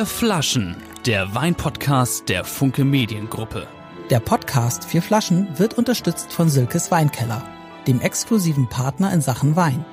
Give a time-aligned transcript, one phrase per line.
[0.00, 3.68] Vier Flaschen, der Weinpodcast der Funke Mediengruppe.
[4.08, 7.46] Der Podcast Vier Flaschen wird unterstützt von Silkes Weinkeller,
[7.86, 9.84] dem exklusiven Partner in Sachen Wein.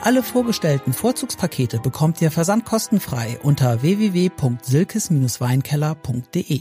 [0.00, 6.60] Alle vorgestellten Vorzugspakete bekommt ihr versandkostenfrei unter www.silkes-weinkeller.de.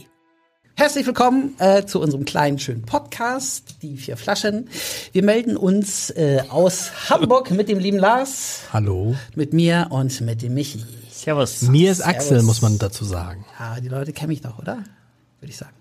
[0.75, 4.69] Herzlich willkommen äh, zu unserem kleinen schönen Podcast, die vier Flaschen.
[5.11, 8.61] Wir melden uns äh, aus Hamburg mit dem lieben Lars.
[8.73, 9.13] Hallo.
[9.35, 10.83] Mit mir und mit dem Michi.
[11.21, 11.61] Servus.
[11.63, 12.45] Mir ist Axel, Servus.
[12.45, 13.45] muss man dazu sagen.
[13.59, 14.77] Ja, die Leute kennen mich doch, oder?
[15.39, 15.73] Würde ich sagen.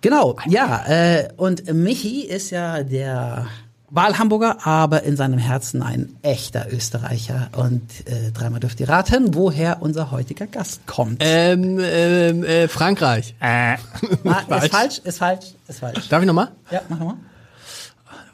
[0.00, 3.46] Genau, ja, äh, und Michi ist ja der
[3.90, 7.50] Wahlhamburger, aber in seinem Herzen ein echter Österreicher.
[7.56, 11.20] Und äh, dreimal dürft ihr raten, woher unser heutiger Gast kommt.
[11.20, 13.34] Ähm, ähm, äh, Frankreich.
[13.40, 13.76] Äh,
[14.24, 16.08] ah, ist falsch, ist falsch, ist falsch.
[16.08, 16.52] Darf ich nochmal?
[16.70, 17.16] Ja, mach nochmal.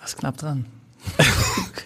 [0.01, 0.67] was knapp dran.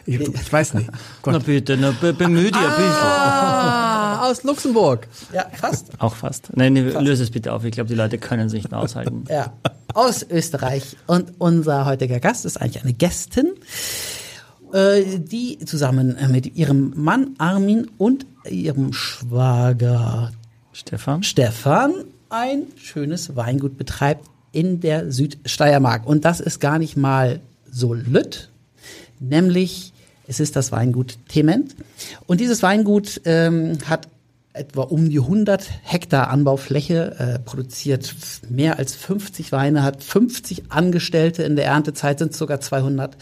[0.06, 0.90] Ich, ich weiß nicht.
[0.90, 1.46] Na Gott.
[1.46, 2.90] bitte, na, be bemühe dich ein bisschen.
[2.90, 5.06] Ah, aus Luxemburg.
[5.32, 5.90] Ja, fast.
[5.98, 6.48] Auch fast.
[6.56, 7.64] Nein, nee, löse es bitte auf.
[7.64, 9.24] Ich glaube, die Leute können es nicht mehr aushalten.
[9.28, 9.52] Ja,
[9.94, 10.96] aus Österreich.
[11.06, 13.52] Und unser heutiger Gast ist eigentlich eine Gästin,
[14.72, 20.32] äh, die zusammen mit ihrem Mann Armin und ihrem Schwager
[20.72, 21.22] Stefan?
[21.22, 21.92] Stefan
[22.30, 26.06] ein schönes Weingut betreibt in der Südsteiermark.
[26.06, 27.40] Und das ist gar nicht mal
[27.70, 28.49] so lütt,
[29.20, 29.92] nämlich
[30.26, 31.74] es ist das Weingut Tement.
[32.26, 34.08] Und dieses Weingut ähm, hat
[34.52, 38.14] etwa um die 100 Hektar Anbaufläche, äh, produziert
[38.48, 43.16] mehr als 50 Weine, hat 50 Angestellte in der Erntezeit, sind sogar 200.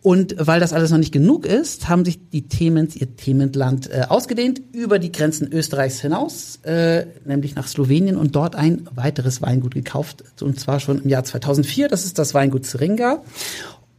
[0.00, 4.04] Und weil das alles noch nicht genug ist, haben sich die Themens, ihr Themenland, äh,
[4.08, 9.74] ausgedehnt über die Grenzen Österreichs hinaus, äh, nämlich nach Slowenien und dort ein weiteres Weingut
[9.74, 11.88] gekauft, und zwar schon im Jahr 2004.
[11.88, 13.22] Das ist das Weingut Zeringa.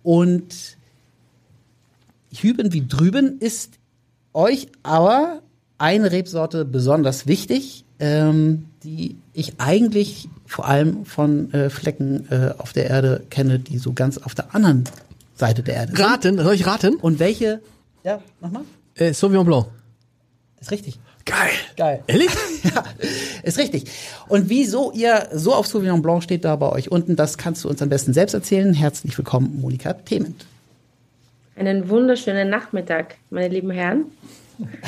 [0.04, 0.75] Und
[2.44, 3.80] hüben wie drüben ist
[4.34, 5.42] euch aber
[5.78, 12.74] eine Rebsorte besonders wichtig, ähm, die ich eigentlich vor allem von äh, Flecken äh, auf
[12.74, 14.84] der Erde kenne, die so ganz auf der anderen
[15.36, 16.06] Seite der Erde sind.
[16.06, 16.96] Raten, soll ich raten?
[16.96, 17.62] Und welche?
[18.04, 18.64] Ja, nochmal.
[18.96, 19.68] Äh, Sauvignon Blanc.
[20.62, 21.00] Ist richtig.
[21.26, 21.52] Geil.
[21.76, 22.04] Geil.
[22.08, 22.30] Ehrlich?
[22.66, 22.84] Ja,
[23.44, 23.86] ist richtig.
[24.28, 27.70] Und wieso ihr so auf Sauvignon Blanc steht da bei euch unten, das kannst du
[27.70, 28.74] uns am besten selbst erzählen.
[28.74, 30.46] Herzlich willkommen, Monika Thement.
[31.58, 34.06] Einen wunderschönen Nachmittag, meine lieben Herren.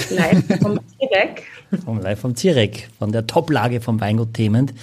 [0.09, 1.43] Live vom Tierweg.
[1.85, 4.73] Vom Live vom Zirek, von der Toplage vom Weingut Thement.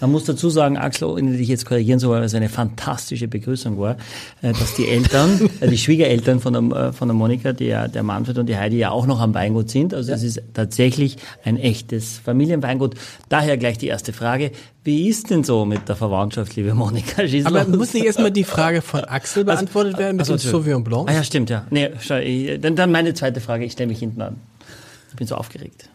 [0.00, 3.28] Man muss dazu sagen, Axel, wenn ich dich jetzt korrigieren soll, weil es eine fantastische
[3.28, 3.96] Begrüßung war,
[4.42, 7.88] äh, dass die Eltern, äh, die Schwiegereltern von der, äh, von der Monika, die ja,
[7.88, 9.94] der Manfred und die Heidi ja auch noch am Weingut sind.
[9.94, 12.94] Also es ist tatsächlich ein echtes Familienweingut.
[13.28, 14.52] Daher gleich die erste Frage.
[14.84, 17.26] Wie ist denn so mit der Verwandtschaft, liebe Monika?
[17.26, 17.76] Schieß Aber los.
[17.76, 21.08] muss nicht erstmal die Frage von Axel beantwortet werden mit Ach so, dem Sauvignon Blanc?
[21.10, 21.66] Ah ja, stimmt, ja.
[21.70, 24.36] Nee, schau, ich, dann, dann meine zweite Frage, ich stelle mich hinten an.
[25.10, 25.88] Ich bin so aufgeregt.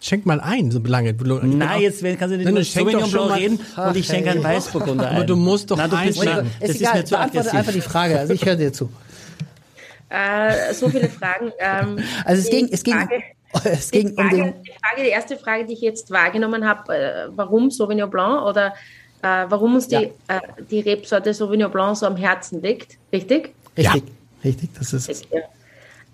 [0.00, 1.14] Schenk mal ein, so lange.
[1.14, 5.08] Nein, jetzt kannst du nicht schenk Sauvignon Blanc reden Ach, und ich schenke einen Weißburgunder
[5.08, 5.16] ein.
[5.16, 6.50] Aber du musst doch Nein, du bist eins mir, sagen.
[6.60, 7.58] das ist ist, egal, mir zu beantworte aggressiv.
[7.58, 8.18] einfach die Frage.
[8.18, 8.90] Also ich höre dir zu.
[10.08, 11.52] Äh, so viele Fragen.
[11.58, 13.22] Ähm, Also es ging, es ging, Frage,
[13.64, 16.64] es die, ging um Frage, den, die Frage, die erste Frage, die ich jetzt wahrgenommen
[16.66, 18.74] habe, äh, warum Sauvignon Blanc oder
[19.22, 20.00] äh, warum uns die, Ja.
[20.28, 20.40] äh,
[20.70, 23.54] die Rebsorte Sauvignon Blanc so am Herzen liegt, richtig?
[23.76, 24.04] richtig,
[24.44, 25.40] richtig, das ist, Ja.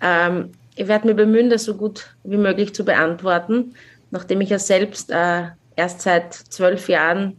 [0.01, 3.75] Ähm, ich werde mir bemühen, das so gut wie möglich zu beantworten,
[4.11, 5.43] nachdem ich ja selbst äh,
[5.75, 7.37] erst seit zwölf Jahren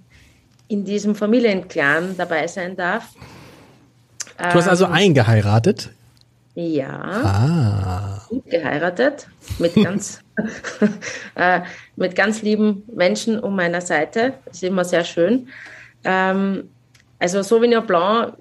[0.69, 3.09] in diesem Familienclan dabei sein darf.
[4.39, 5.91] Du hast also eingeheiratet.
[6.57, 8.23] Ja, Ah.
[8.29, 9.29] gut geheiratet
[9.59, 10.21] mit ganz,
[11.35, 11.61] äh,
[11.97, 14.35] mit ganz lieben Menschen um meiner Seite.
[14.45, 15.49] Das ist immer sehr schön.
[16.05, 16.71] Ähm,
[17.19, 18.35] also Sauvignon Blanc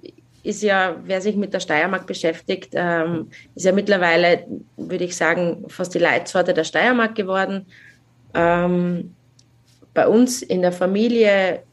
[0.43, 4.45] ist ja, wer sich mit der Steiermark beschäftigt, ähm, ist ja mittlerweile,
[4.75, 7.65] würde ich sagen, fast die Leitsorte der Steiermark geworden.
[8.33, 9.15] Ähm,
[9.93, 11.63] bei uns in der Familie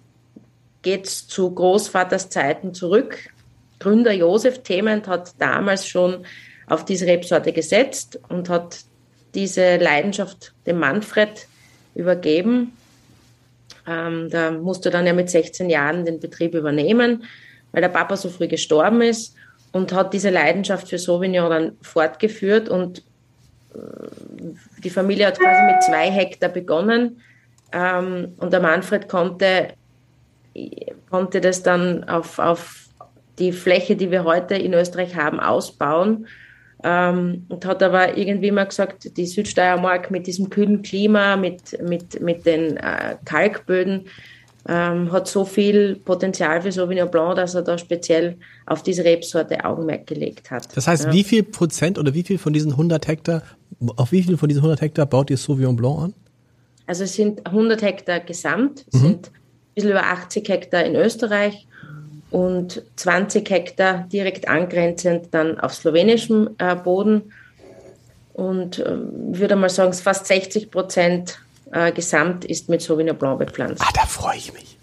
[0.83, 3.19] geht es zu Großvaters Zeiten zurück.
[3.81, 6.25] Gründer Josef Thement hat damals schon
[6.67, 8.81] auf diese Rebsorte gesetzt und hat
[9.35, 11.47] diese Leidenschaft dem Manfred
[11.95, 12.73] übergeben.
[13.87, 17.25] Ähm, da musste dann ja mit 16 Jahren den Betrieb übernehmen,
[17.73, 19.35] weil der Papa so früh gestorben ist
[19.73, 22.99] und hat diese Leidenschaft für Sauvignon dann fortgeführt und
[23.75, 23.79] äh,
[24.83, 27.21] die Familie hat quasi mit zwei Hektar begonnen
[27.73, 29.69] ähm, und der Manfred konnte,
[31.09, 32.89] konnte das dann auf, auf
[33.39, 36.27] die Fläche, die wir heute in Österreich haben, ausbauen.
[36.83, 42.21] Ähm, und hat aber irgendwie mal gesagt, die Südsteiermark mit diesem kühlen Klima, mit, mit,
[42.23, 44.07] mit den äh, Kalkböden,
[44.69, 48.37] ähm, hat so viel Potenzial für Sauvignon Blanc, dass er da speziell
[48.67, 50.77] auf diese Rebsorte Augenmerk gelegt hat.
[50.77, 51.13] Das heißt, ja.
[51.13, 53.43] wie viel Prozent oder wie viel von diesen 100 Hektar,
[53.97, 56.15] auf wie viel von diesen 100 Hektar baut ihr Sauvignon Blanc an?
[56.87, 61.67] Also es sind 100 Hektar gesamt, es sind ein bisschen über 80 Hektar in Österreich
[62.31, 67.33] und 20 Hektar direkt angrenzend dann auf slowenischem äh, Boden.
[68.35, 71.41] Und äh, würde mal sagen, fast 60 Prozent
[71.73, 73.83] äh, gesamt ist mit Sauvignon Blanc bepflanzt.
[73.83, 74.79] Ah, da freue ich mich.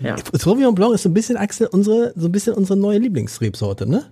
[0.00, 0.16] Ja.
[0.32, 4.04] Sauvignon Blanc ist so ein bisschen, Axel, unsere, so ein bisschen unsere neue Lieblingsrebsorte, ne?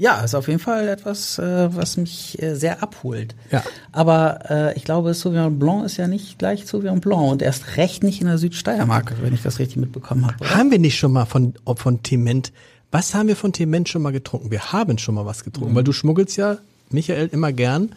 [0.00, 3.34] Ja, ist auf jeden Fall etwas, äh, was mich äh, sehr abholt.
[3.50, 3.64] Ja.
[3.90, 8.04] Aber äh, ich glaube, Sauvignon Blanc ist ja nicht gleich Sauvignon Blanc und erst recht
[8.04, 10.36] nicht in der Südsteiermark, wenn ich das richtig mitbekommen habe.
[10.40, 10.54] oder?
[10.54, 12.52] Haben wir nicht schon mal von, von Tement,
[12.92, 14.52] was haben wir von Tement schon mal getrunken?
[14.52, 16.58] Wir haben schon mal was getrunken, weil du schmuggelst ja,
[16.90, 17.90] Michael, immer gern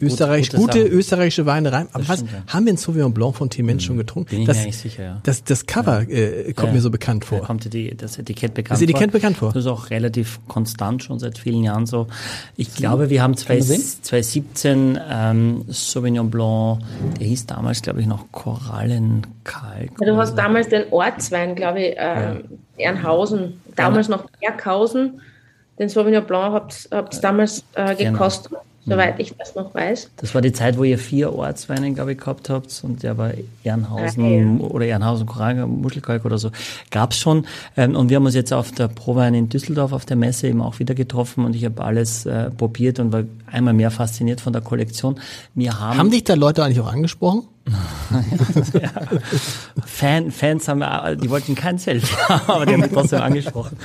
[0.00, 0.92] Österreich, gute gute Sachen.
[0.92, 1.88] österreichische Weine rein.
[1.92, 2.52] Aber was, stimmt, ja.
[2.52, 4.30] haben wir ein Sauvignon Blanc von Tement schon getrunken?
[4.30, 5.20] Bin ich das, mir eigentlich sicher, ja.
[5.24, 6.74] Das, das Cover äh, kommt Ja.
[6.74, 7.40] mir so bekannt Da vor.
[7.42, 9.12] kommt dir die, das Etikett bekannt Das Etikett vor.
[9.20, 9.48] bekannt vor.
[9.52, 12.06] Das ist auch relativ konstant schon seit vielen Jahren so.
[12.56, 13.82] Ich glaube, wir haben zwei, wir sehen?
[14.02, 16.80] 2017 ähm, Sauvignon Blanc,
[17.18, 19.90] der hieß damals, glaube ich, noch Korallenkalk.
[20.00, 20.36] Ja, du hast so.
[20.36, 22.42] damals den Ortswein, glaube ich, äh,
[22.76, 25.20] Ernhausen, damals noch Berghausen.
[25.78, 28.18] Den Sauvignon Blanc habt ihr damals äh, Genau.
[28.88, 30.10] Soweit ich das noch weiß.
[30.16, 33.32] Das war die Zeit, wo ihr vier Ortsweine, glaube ich, gehabt habt und der war
[33.64, 36.50] Ehrenhausen Ah, oder Ehrenhausen, Korallen, Muschelkalk oder so.
[36.90, 37.46] Gab's schon.
[37.76, 40.62] Ähm, und wir haben uns jetzt auf der Prowein in Düsseldorf auf der Messe eben
[40.62, 44.52] auch wieder getroffen und ich habe alles äh, probiert und war einmal mehr fasziniert von
[44.52, 45.20] der Kollektion.
[45.54, 47.44] Wir haben, Haben dich da Leute eigentlich auch angesprochen?
[49.84, 52.16] Fan, Fans haben, äh, die wollten kein Selfie,
[52.46, 53.76] aber die haben mich trotzdem angesprochen.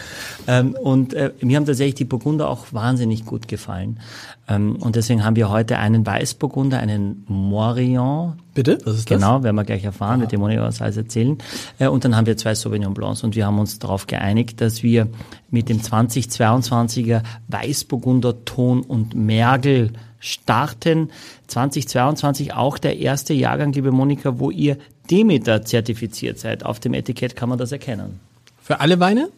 [0.48, 4.00] Ähm, und äh, mir haben tatsächlich die Burgunder auch wahnsinnig gut gefallen.
[4.48, 8.78] Ähm, und deswegen haben wir heute einen Weißburgunder, einen Morillon, Bitte?
[8.86, 9.18] Was ist das?
[9.18, 11.38] Genau, werden wir gleich erfahren, wird dem Moni was alles erzählen.
[11.80, 14.84] Äh, Und dann haben wir zwei Sauvignon Blancs und wir haben uns darauf geeinigt, dass
[14.84, 15.08] wir
[15.50, 19.94] mit dem 2022er Weißburgunder Ton und Mergel
[20.24, 21.12] starten.
[21.48, 24.78] 2022 auch der erste Jahrgang, liebe Monika, wo ihr
[25.12, 26.66] Demeter zertifiziert seid.
[26.66, 28.20] Auf dem Etikett kann man das erkennen.
[28.62, 29.30] Für alle Weine?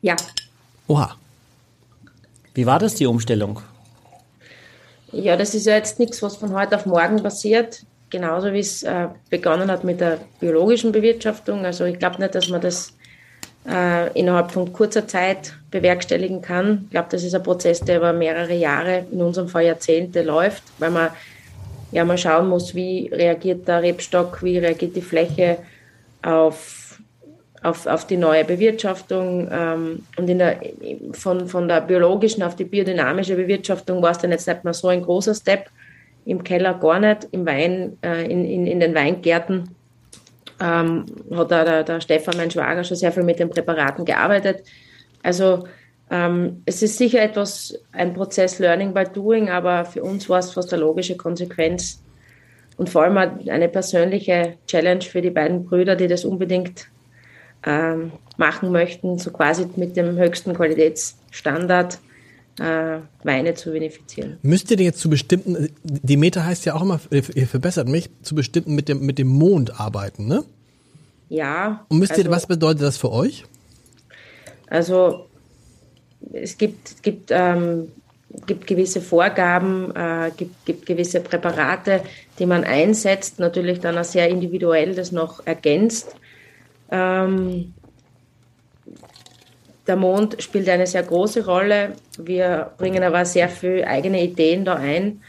[0.00, 0.16] Ja,
[0.86, 1.16] Oha.
[2.52, 3.60] Wie war das, die Umstellung?
[5.12, 7.84] Ja, das ist ja jetzt nichts, was von heute auf morgen passiert.
[8.10, 11.64] Genauso wie es äh, begonnen hat mit der biologischen Bewirtschaftung.
[11.64, 12.92] Also ich glaube nicht, dass man das
[13.68, 16.82] äh, innerhalb von kurzer Zeit bewerkstelligen kann.
[16.84, 20.62] Ich glaube, das ist ein Prozess, der über mehrere Jahre, in unserem Fall Jahrzehnte läuft,
[20.78, 21.10] weil man
[21.92, 25.58] ja mal schauen muss, wie reagiert der Rebstock, wie reagiert die Fläche
[26.22, 27.00] auf,
[27.62, 29.48] auf, auf die neue Bewirtschaftung.
[29.50, 30.60] Ähm, und in der,
[31.12, 34.88] von, von der biologischen auf die biodynamische Bewirtschaftung war es dann jetzt nicht mehr so
[34.88, 35.70] ein großer Step.
[36.26, 39.73] Im Keller gar nicht, im Wein, äh, in, in, in den Weingärten
[40.64, 44.64] ähm, hat da der, der Stefan, mein Schwager, schon sehr viel mit den Präparaten gearbeitet.
[45.22, 45.66] Also
[46.10, 50.52] ähm, es ist sicher etwas, ein Prozess Learning by Doing, aber für uns war es
[50.52, 52.02] fast eine logische Konsequenz
[52.76, 56.88] und vor allem eine persönliche Challenge für die beiden Brüder, die das unbedingt
[57.66, 61.98] ähm, machen möchten, so quasi mit dem höchsten Qualitätsstandard
[62.58, 64.38] äh, Weine zu vinifizieren.
[64.42, 68.10] Müsst ihr denn jetzt zu bestimmten, die Meta heißt ja auch immer, ihr verbessert mich,
[68.22, 70.44] zu bestimmten mit dem, mit dem Mond arbeiten, ne?
[71.28, 71.84] Ja.
[71.88, 73.44] Und müsst ihr, also- was bedeutet das für euch?
[74.68, 75.26] Also
[76.32, 77.88] es gibt, gibt, ähm,
[78.46, 82.02] gibt gewisse Vorgaben, äh, gibt, gibt gewisse Präparate,
[82.38, 86.14] die man einsetzt, natürlich dann auch sehr individuell das noch ergänzt.
[86.90, 87.74] Ähm,
[89.86, 91.92] der Mond spielt eine sehr große Rolle.
[92.18, 95.20] Wir bringen aber sehr viele eigene Ideen da ein,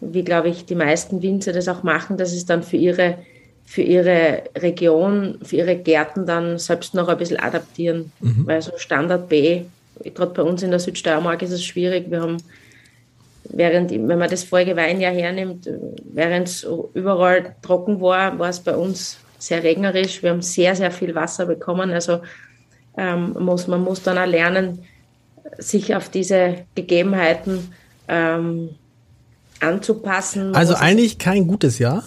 [0.00, 3.18] wie, glaube ich, die meisten Winzer das auch machen, dass es dann für ihre,
[3.64, 8.12] für ihre Region, für ihre Gärten dann selbst noch ein bisschen adaptieren.
[8.20, 9.62] Weil so Standard B,
[10.02, 12.10] gerade bei uns in der Südsteiermark ist es schwierig.
[12.10, 12.36] Wir haben,
[13.44, 15.68] während, wenn man das vorige Weinjahr hernimmt,
[16.12, 20.22] während es überall trocken war, war es bei uns sehr regnerisch.
[20.22, 21.90] Wir haben sehr, sehr viel Wasser bekommen.
[21.90, 22.20] Also
[22.96, 24.80] ähm, muss, man muss dann auch lernen,
[25.58, 27.72] sich auf diese Gegebenheiten
[28.08, 28.70] ähm,
[29.60, 30.50] anzupassen.
[30.50, 32.04] Man Also eigentlich kein gutes Jahr.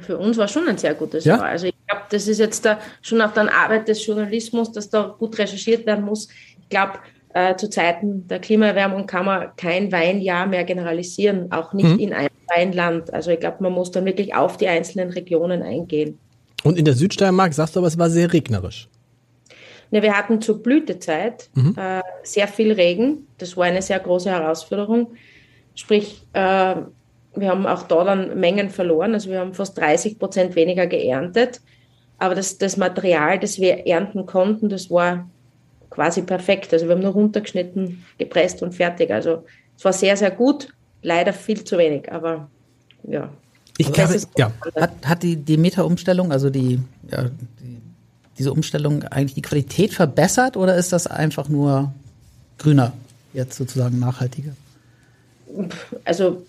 [0.00, 1.36] für uns war schon ein sehr gutes Ja?
[1.36, 1.44] Jahr.
[1.44, 5.14] Also ich glaube, das ist jetzt da schon auch dann Arbeit des Journalismus, dass da
[5.18, 6.28] gut recherchiert werden muss.
[6.60, 6.94] Ich glaube,
[7.34, 12.30] äh, zu Zeiten der Klimaerwärmung kann man kein Weinjahr mehr generalisieren, auch nicht in einem
[12.48, 13.12] Weinland.
[13.12, 16.18] Also ich glaube, man muss dann wirklich auf die einzelnen Regionen eingehen.
[16.62, 18.88] Und in der Südsteiermark sagst du aber, es war sehr regnerisch.
[19.90, 23.26] Ne, wir hatten zur Blütezeit äh, sehr viel Regen.
[23.38, 25.12] Das war eine sehr große Herausforderung.
[25.74, 26.76] Sprich, äh,
[27.36, 29.14] wir haben auch da dann Mengen verloren.
[29.14, 31.60] Also wir haben fast 30 Prozent weniger geerntet.
[32.18, 35.28] Aber das, das Material, das wir ernten konnten, das war
[35.90, 36.72] quasi perfekt.
[36.72, 39.10] Also wir haben nur runtergeschnitten, gepresst und fertig.
[39.10, 39.44] Also
[39.76, 40.68] es war sehr, sehr gut.
[41.02, 42.10] Leider viel zu wenig.
[42.10, 42.48] Aber
[43.02, 43.30] ja,
[43.78, 44.82] Ich Das glaube, ja.
[44.82, 47.80] Hat, hat die Demeter-Umstellung, also die, ja, die,
[48.38, 51.92] diese Umstellung eigentlich die Qualität verbessert oder ist das einfach nur
[52.58, 52.92] grüner,
[53.32, 54.52] jetzt sozusagen nachhaltiger?
[56.04, 56.44] also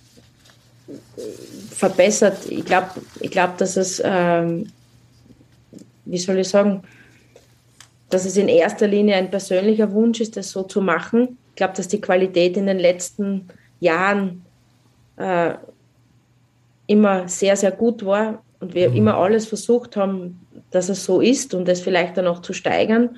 [0.88, 1.22] äh,
[1.70, 2.50] verbessert.
[2.50, 2.90] Ich glaube,
[3.20, 4.72] ich glaub, dass es, ähm,
[6.06, 6.84] wie soll ich sagen,
[8.10, 11.38] dass es in erster Linie ein persönlicher Wunsch ist, das so zu machen.
[11.50, 13.48] Ich glaube, dass die Qualität in den letzten
[13.80, 14.46] Jahren
[15.18, 15.56] äh,
[16.88, 20.40] immer sehr, sehr gut war und wir immer alles versucht haben,
[20.72, 23.18] dass es so ist und das vielleicht dann auch zu steigern.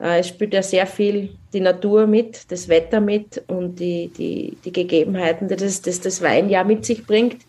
[0.00, 4.56] Äh, Es spielt ja sehr viel die Natur mit, das Wetter mit und die, die,
[4.64, 7.42] die Gegebenheiten, die das, das das Weinjahr mit sich bringt.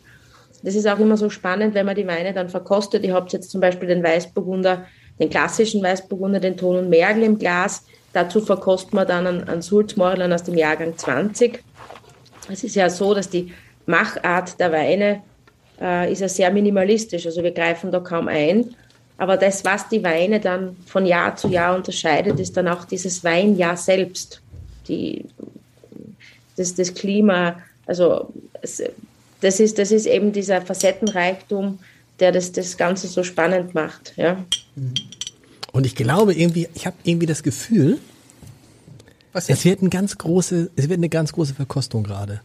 [0.64, 3.04] Das ist auch immer so spannend, wenn man die Weine dann verkostet.
[3.04, 4.86] Ihr habt jetzt zum Beispiel den Weißburgunder,
[5.20, 7.86] den klassischen Weißburgunder, den Ton und Mergel im Glas.
[8.12, 11.64] Dazu verkostet man dann einen, einen Sulzmorlan aus dem Jahrgang 20.
[12.52, 13.54] Es ist ja so, dass die
[13.86, 15.22] Machart der Weine
[15.79, 17.25] äh, ist ja sehr minimalistisch.
[17.25, 18.75] Also wir greifen da kaum ein.
[19.17, 23.24] Aber das, was die Weine dann von Jahr zu Jahr unterscheidet, ist dann auch dieses
[23.24, 24.41] Weinjahr selbst.
[24.88, 25.25] Die,
[26.55, 28.31] das, das Klima, also
[29.41, 31.79] das, ist, das ist eben dieser Facettenreichtum,
[32.19, 34.13] der das, das Ganze so spannend macht.
[34.15, 34.43] Ja.
[35.71, 37.98] Und ich glaube irgendwie, ich habe irgendwie das Gefühl,
[39.33, 42.41] Was es wird, ein ganz große, es wird eine ganz große Verkostung gerade.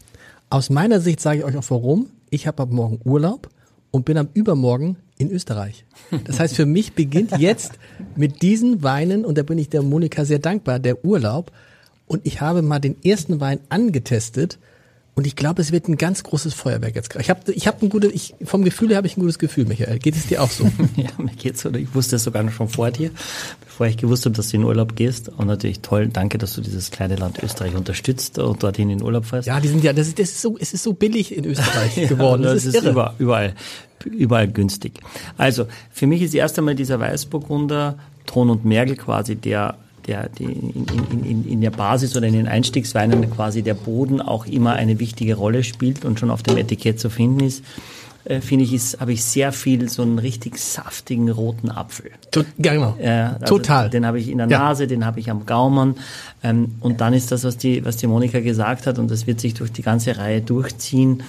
[0.49, 2.09] Aus meiner Sicht sage ich euch auch warum.
[2.29, 3.49] Ich habe ab morgen Urlaub
[3.91, 5.85] und bin am Übermorgen in Österreich.
[6.25, 7.73] Das heißt, für mich beginnt jetzt
[8.15, 11.51] mit diesen Weinen, und da bin ich der Monika sehr dankbar, der Urlaub.
[12.07, 14.59] Und ich habe mal den ersten Wein angetestet
[15.15, 17.09] und ich glaube, es wird ein ganz großes Feuerwerk jetzt.
[17.09, 17.23] gerade.
[17.23, 19.65] Ich habe ich hab ein gutes, ich, vom Gefühl her habe ich ein gutes Gefühl,
[19.65, 19.97] Michael.
[19.99, 20.65] Geht es dir auch so?
[20.97, 21.73] Ja, mir geht's so.
[21.73, 23.11] Ich wusste es sogar noch schon vor dir,
[23.65, 25.29] bevor ich gewusst habe, dass du in Urlaub gehst.
[25.29, 29.25] Und natürlich toll, danke, dass du dieses kleine Land Österreich unterstützt und dorthin in Urlaub
[29.25, 29.47] fährst.
[29.47, 31.95] Ja, die sind ja, das ist, das ist so, es ist so billig in Österreich
[31.97, 32.41] Ja, geworden.
[32.43, 32.91] Das, Das, ist, ist irre.
[32.91, 33.55] überall, überall,
[34.05, 34.99] überall günstig.
[35.37, 40.43] Also, für mich ist erst einmal dieser Weißburgunder, Ton und Mergel quasi der, der, die
[40.43, 44.73] in, in, in, in der Basis oder in den Einstiegsweinen quasi der Boden auch immer
[44.73, 47.63] eine wichtige Rolle spielt und schon auf dem Etikett zu finden ist.
[48.25, 52.09] Äh, finde ich, ist, habe ich sehr viel so einen richtig saftigen roten Apfel.
[52.33, 52.97] Ja, genau.
[52.99, 53.89] Ja, also Total.
[53.91, 54.59] Den habe ich in der Ja.
[54.59, 55.95] Nase, den habe ich am Gaumen.
[56.41, 59.39] Ähm, und dann ist das, was die, was die Monika gesagt hat, und das wird
[59.39, 61.21] sich durch die ganze Reihe durchziehen,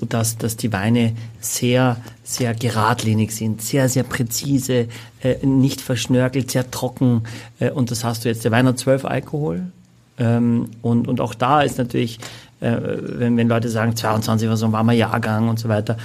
[0.00, 4.88] dass, dass die Weine sehr, sehr geradlinig sind, sehr, sehr präzise,
[5.22, 7.22] äh, nicht verschnörkelt, sehr trocken.
[7.58, 8.44] Äh, und das hast du jetzt.
[8.44, 9.72] Der Wein hat 12 Alkohol.
[10.18, 12.18] Ähm, und, und auch da ist natürlich,
[12.60, 15.96] äh, wenn, wenn Leute sagen, 22 war so ein warmer Jahrgang und so weiter,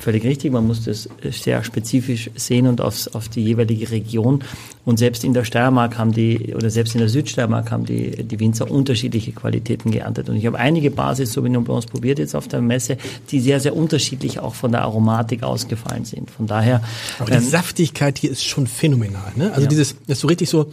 [0.00, 0.52] völlig richtig.
[0.52, 4.42] Man muss das sehr spezifisch sehen und aufs, auf die jeweilige Region.
[4.84, 8.40] Und selbst in der Steiermark haben die, oder selbst in der Südsteiermark haben die, die
[8.40, 10.28] Winzer unterschiedliche Qualitäten geerntet.
[10.28, 12.96] Und ich habe einige Basis Sauvignon Blancs probiert jetzt auf der Messe,
[13.30, 16.30] die sehr, sehr unterschiedlich auch von der Aromatik ausgefallen sind.
[16.30, 16.82] Von daher,
[17.18, 19.32] Aber die Saftigkeit hier ist schon phänomenal.
[19.36, 19.50] Ne?
[19.50, 19.68] Also Ja.
[19.68, 20.72] dieses, das ist so richtig so,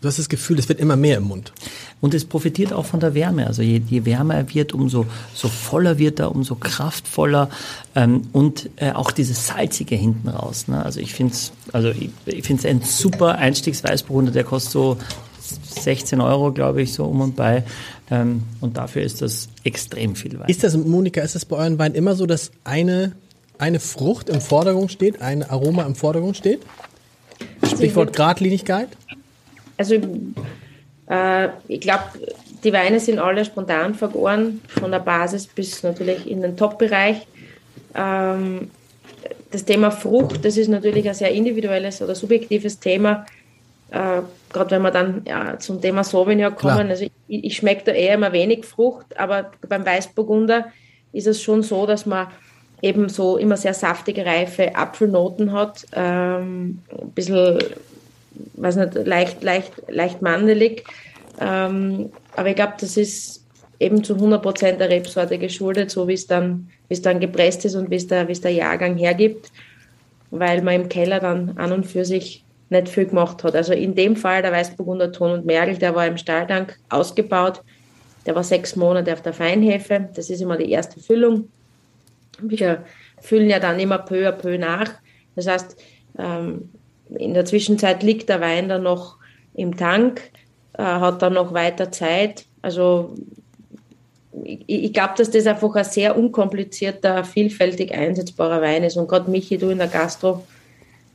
[0.00, 1.52] du hast das Gefühl, es wird immer mehr im Mund.
[2.00, 3.46] Und es profitiert auch von der Wärme.
[3.46, 7.50] Also je, je wärmer er wird, umso so voller wird er, umso kraftvoller
[7.94, 10.68] ähm, und äh, auch dieses salzige hinten raus.
[10.68, 10.84] Ne?
[10.84, 14.30] Also ich finde es, also ich, ich finde es ein super Einstiegsweißburgunder.
[14.30, 14.98] Der kostet so
[15.80, 17.64] 16 Euro, glaube ich, so um und bei.
[18.10, 20.48] Ähm, und dafür ist das extrem viel Wein.
[20.48, 23.12] Ist das, Monika, ist das bei euren Weinen immer so, dass eine,
[23.58, 26.60] eine Frucht im Vordergrund steht, ein Aroma im Vordergrund steht?
[27.64, 28.88] Stichwort Gradlinigkeit?
[29.78, 29.94] Also
[31.08, 32.04] äh, ich glaube,
[32.64, 37.26] die Weine sind alle spontan vergoren, von der Basis bis natürlich in den Top-Bereich.
[37.94, 38.70] Ähm,
[39.50, 43.24] das Thema Frucht, das ist natürlich ein sehr individuelles oder subjektives Thema.
[43.90, 44.20] Äh,
[44.52, 46.90] Gerade wenn wir dann ja, zum Thema Sauvignon kommen, Klar.
[46.90, 50.66] also ich, ich schmecke da eher immer wenig Frucht, aber beim Weißburgunder
[51.12, 52.26] ist es schon so, dass man
[52.82, 57.58] eben so immer sehr saftige, reife Apfelnoten hat, ähm, ein bisschen
[58.54, 60.84] weiß nicht, leicht, leicht, leicht mandelig.
[61.40, 63.44] Ähm, aber ich glaube, das ist
[63.80, 67.74] eben zu 100 Prozent der Rebsorte geschuldet, so wie es dann, es dann gepresst ist
[67.74, 69.50] und wie es der, es der Jahrgang hergibt,
[70.30, 73.54] weil man im Keller dann an und für sich nicht viel gemacht hat.
[73.54, 77.62] Also in dem Fall der Weißburgunder Ton und Mergel, der war im Stahltank ausgebaut.
[78.26, 80.08] Der war sechs Monate auf der Feinhefe.
[80.14, 81.48] Das ist immer die erste Füllung.
[82.40, 82.84] Wir
[83.20, 84.92] füllen ja dann immer peu à peu nach.
[85.34, 85.76] Das heißt,
[86.18, 86.68] ähm,
[87.16, 89.16] in der Zwischenzeit liegt der Wein dann noch
[89.54, 90.30] im Tank,
[90.74, 92.44] äh, hat dann noch weiter Zeit.
[92.62, 93.14] Also
[94.44, 98.96] ich, ich glaube, dass das einfach ein sehr unkomplizierter, vielfältig einsetzbarer Wein ist.
[98.96, 100.44] Und gerade Michi, du in der Gastro,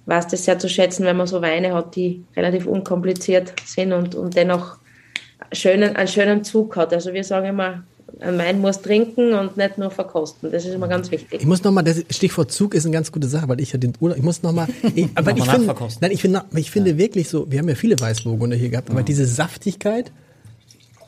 [0.06, 4.16] weißt das sehr zu schätzen, wenn man so Weine hat, die relativ unkompliziert sind und,
[4.16, 4.78] und dennoch
[5.52, 6.94] schönen, einen schönen Zug hat.
[6.94, 7.84] Also wir sagen immer,
[8.20, 10.52] ein Wein muss trinken und nicht nur verkosten.
[10.52, 11.42] Das ist immer ganz wichtig.
[11.42, 13.94] Ich muss nochmal, das Stichwort Zug ist eine ganz gute Sache, weil ich ja den
[14.00, 16.00] Urlaub, ich muss nochmal, ich, aber ich nachverkosten.
[16.02, 19.04] nein, ich finde, ich finde wirklich so, wir haben ja viele Weißburgunder hier gehabt, aber
[19.04, 20.12] diese Saftigkeit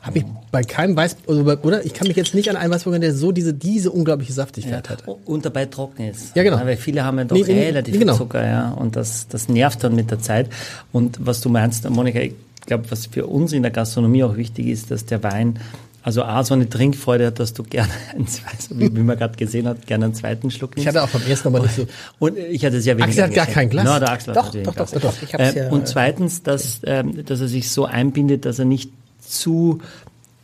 [0.02, 1.84] habe ich bei keinem Weiß, also bei- oder?
[1.84, 5.02] Ich kann mich jetzt nicht an einen Weißburgunder, der so diese, diese unglaubliche Saftigkeit hat.
[5.24, 6.36] Und dabei trocken ist.
[6.36, 6.58] Ja, genau.
[6.64, 8.12] Weil viele haben ja doch Nee, relativ nee, genau.
[8.12, 8.70] viel Zucker, ja.
[8.70, 10.48] Und das, das nervt dann mit der Zeit.
[10.92, 12.34] Und was du meinst, Monika, ich
[12.66, 15.58] glaube, was für uns in der Gastronomie auch wichtig ist, dass der Wein
[16.06, 19.36] also A, so eine Trinkfreude hat, dass du gerne einen zweiten, wie, wie man gerade
[19.36, 20.96] gesehen hat, gerne einen zweiten Schluck Ich nimmst.
[20.96, 21.86] hatte auch beim ersten Mal nicht so.
[22.20, 23.08] Und ich hatte sehr wenig.
[23.08, 23.84] Axel hat gar kein Glas?
[23.84, 25.02] No, der Axel hat Doch, natürlich doch, doch, Glas.
[25.02, 28.60] doch, ich hab's Äh, ja- und zweitens, dass, ähm, dass er sich so einbindet, dass
[28.60, 29.80] er nicht zu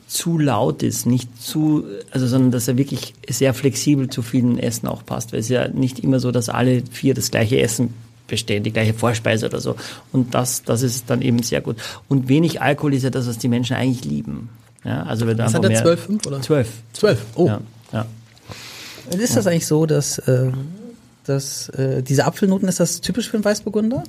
[0.08, 4.86] zu laut ist, nicht zu, also sondern dass er wirklich sehr flexibel zu vielen Essen
[4.88, 7.94] auch passt, weil es ja nicht immer so, dass alle vier das gleiche Essen
[8.26, 9.76] bestehen, die gleiche Vorspeise oder so.
[10.12, 11.76] Und das, das ist dann eben sehr gut.
[12.08, 14.50] Und wenig Alkohol ist ja das, was die Menschen eigentlich lieben.
[14.84, 16.40] Ja, also du Was hat er, mehr- 12,5 oder?
[16.42, 16.68] Zwölf.
[16.92, 17.20] Zwölf.
[17.34, 17.46] Oh.
[17.46, 17.60] Ja,
[17.92, 18.06] ja.
[19.12, 20.50] Und ist das eigentlich so, dass, äh,
[21.24, 24.02] dass äh, diese Apfelnoten, ist das typisch für einen Weißburgunder?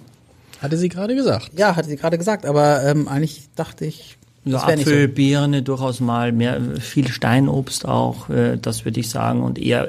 [0.61, 1.51] Hatte sie gerade gesagt.
[1.57, 5.07] Ja, hatte sie gerade gesagt, aber ähm, eigentlich dachte ich, Ja, das wäre nicht Apfel,
[5.09, 5.13] so.
[5.15, 9.87] Birne durchaus mal, mehr, viel Steinobst auch, äh, das würde ich sagen, und eher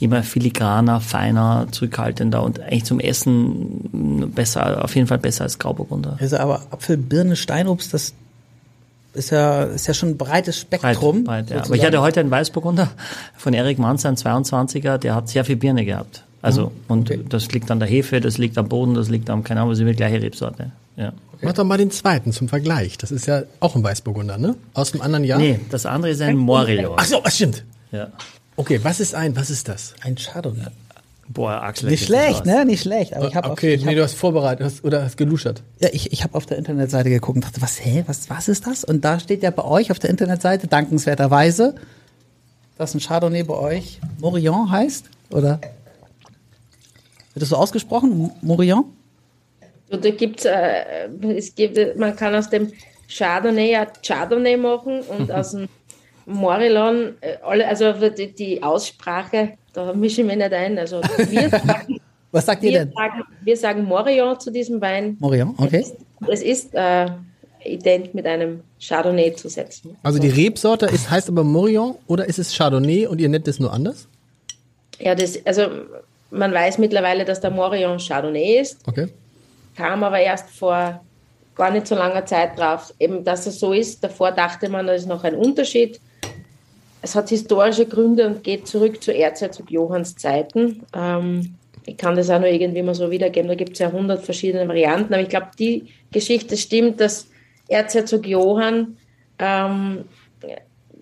[0.00, 6.16] immer filigraner, feiner, zurückhaltender und eigentlich zum Essen besser, auf jeden Fall besser als Grauburgunder.
[6.20, 8.12] Also aber Apfel, Birne, Steinobst, das
[9.14, 11.24] ist ja, ist ja schon ein breites Breit, Spektrum.
[11.24, 11.62] breit, ja.
[11.62, 12.90] Aber ich hatte heute einen Weißburgunder
[13.36, 16.24] von Erik Manz, ein 22er, der hat sehr viel Birne gehabt.
[16.40, 19.60] Also, und das liegt an der Hefe, das liegt am Boden, das liegt am, keine
[19.60, 20.72] Ahnung, was ist die gleiche Rebsorte.
[20.96, 21.12] Ja.
[21.40, 22.98] Mach doch mal den zweiten zum Vergleich.
[22.98, 24.56] Das ist ja auch ein Weißburgunder, ne?
[24.74, 25.38] Aus dem anderen Jahr?
[25.38, 26.94] Nee, das andere ist ein Morillon.
[26.96, 27.64] Ach so, das stimmt.
[27.92, 28.08] Ja.
[28.56, 29.94] Okay, was ist ein, was ist das?
[30.02, 30.66] Ein Chardonnay.
[31.28, 31.88] Boah, Axel.
[31.88, 32.64] Nicht schlecht, ne?
[32.64, 33.14] Nicht schlecht.
[33.14, 35.62] Aber ich habe okay, auf, ich nee, hab, du hast vorbereitet hast, oder hast geluschert.
[35.80, 38.66] ja, ich, ich hab auf der Internetseite geguckt und dachte, was, hä, was, was ist
[38.66, 38.84] das?
[38.84, 41.74] Und da steht ja bei euch auf der Internetseite dankenswerterweise,
[42.76, 45.60] dass ein Chardonnay bei euch Morillon heißt, oder?
[47.34, 48.30] Wird das so ausgesprochen?
[48.42, 48.84] Morillon?
[49.88, 52.72] Da gibt's, äh, es gibt, man kann aus dem
[53.08, 55.68] Chardonnay ja Chardonnay machen und aus dem
[56.26, 60.78] Morillon, äh, alle, also die, Aussprache, da mische ich mich nicht ein.
[60.78, 62.92] Also wir sagen, Was sagt ihr wir denn?
[62.92, 65.16] sagen, wir sagen Morillon zu diesem Wein.
[65.20, 65.84] Morillon, okay.
[66.28, 67.06] Es ist äh,
[67.64, 69.96] ident mit einem Chardonnay zu setzen.
[70.02, 73.58] Also die Rebsorte ist, heißt aber Morillon oder ist es Chardonnay und ihr nennt es
[73.58, 74.08] nur anders?
[74.98, 75.66] Ja, das, also
[76.30, 78.78] man weiß mittlerweile, dass der Morillon Chardonnay ist.
[78.86, 79.08] Okay.
[79.76, 81.00] kam aber erst vor
[81.54, 84.02] gar nicht so langer Zeit drauf, eben dass es so ist.
[84.02, 86.00] Davor dachte man, da ist noch ein Unterschied.
[87.02, 90.84] Es hat historische Gründe und geht zurück zu Erzherzog Johanns Zeiten.
[90.94, 94.24] Ähm, ich kann das auch nur irgendwie mal so wiedergeben, da gibt es ja hundert
[94.24, 97.26] verschiedene Varianten, aber ich glaube, die Geschichte stimmt, dass
[97.68, 98.96] Erzherzog Johann
[99.40, 100.04] ähm,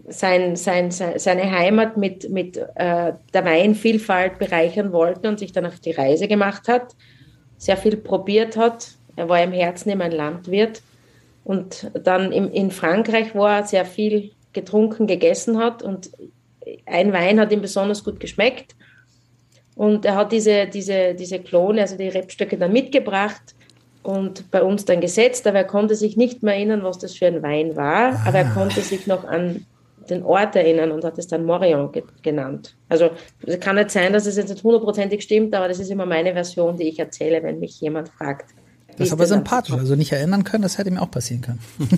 [0.08, 5.66] sein, sein, sein, seine Heimat mit, mit äh, der Weinvielfalt bereichern wollte und sich dann
[5.66, 6.94] auf die Reise gemacht hat
[7.60, 8.88] sehr viel probiert hat.
[9.16, 10.82] Er war im Herzen immer ein Landwirt.
[11.44, 15.82] Und dann im, in Frankreich war er sehr viel getrunken, gegessen hat.
[15.82, 16.10] Und
[16.86, 18.74] ein Wein hat ihm besonders gut geschmeckt.
[19.76, 23.54] Und er hat diese, diese, diese Klone, also die Rebstöcke, dann mitgebracht
[24.02, 25.46] und bei uns dann gesetzt.
[25.46, 28.20] Aber er konnte sich nicht mehr erinnern, was das für ein Wein war.
[28.26, 29.66] Aber er konnte sich noch an
[30.10, 32.74] den Ort erinnern und hat es dann Morillon ge genannt.
[32.88, 33.10] Also
[33.46, 36.32] es kann nicht sein, dass es jetzt nicht hundertprozentig stimmt, aber das ist immer meine
[36.32, 38.50] Version, die ich erzähle, wenn mich jemand fragt.
[39.00, 39.74] Das ist aber sympathisch.
[39.74, 41.58] Also nicht erinnern können, das hätte mir auch passieren können.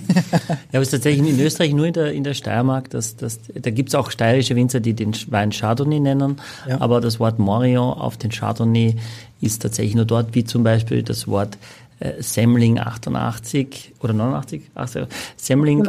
[0.71, 2.89] Ja, aber es ist tatsächlich in Österreich nur in der, in der Steiermark.
[2.89, 6.37] Das, das, da gibt's auch steirische Winzer, die den Wein Chardonnay nennen.
[6.67, 6.79] Ja.
[6.79, 8.95] Aber das Wort Morillon auf den Chardonnay
[9.41, 11.57] ist tatsächlich nur dort, wie zum Beispiel das Wort
[11.99, 14.61] äh, Semmling 88 oder 89?
[14.73, 15.83] 80, Semmling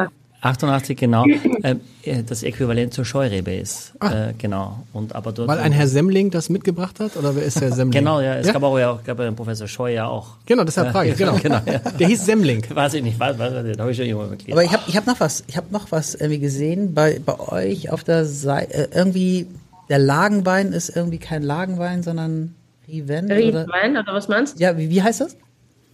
[0.45, 1.25] 88, genau.
[1.63, 3.95] äh, äh, das Äquivalent zur Scheurebe ist.
[4.01, 4.85] Äh, genau.
[4.93, 5.49] Und aber dort.
[5.49, 8.01] Weil ein Herr Semmling das mitgebracht hat oder wer ist der Semmling?
[8.01, 8.37] Genau, ja.
[8.37, 8.53] Es ja?
[8.53, 10.37] gab auch ja, gab ja einen Professor Scheu ja auch.
[10.45, 11.17] Genau, deshalb frage ich.
[11.17, 11.35] Genau.
[11.43, 11.79] genau ja.
[11.79, 12.63] Der hieß Semmling.
[12.69, 14.53] Weiß ich nicht, weiß, weiß, weiß, da habe ich schon irgendwann gelesen.
[14.53, 17.41] Aber ich habe ich hab noch was, ich habe noch was irgendwie gesehen bei, bei
[17.41, 18.75] euch auf der Seite.
[18.75, 19.47] Äh, irgendwie,
[19.89, 22.55] der Lagenwein ist irgendwie kein Lagenwein, sondern
[22.87, 23.37] Riven oder?
[23.37, 24.63] Riedenwein, oder was meinst du?
[24.63, 25.39] Ja, wie, wie heißt das?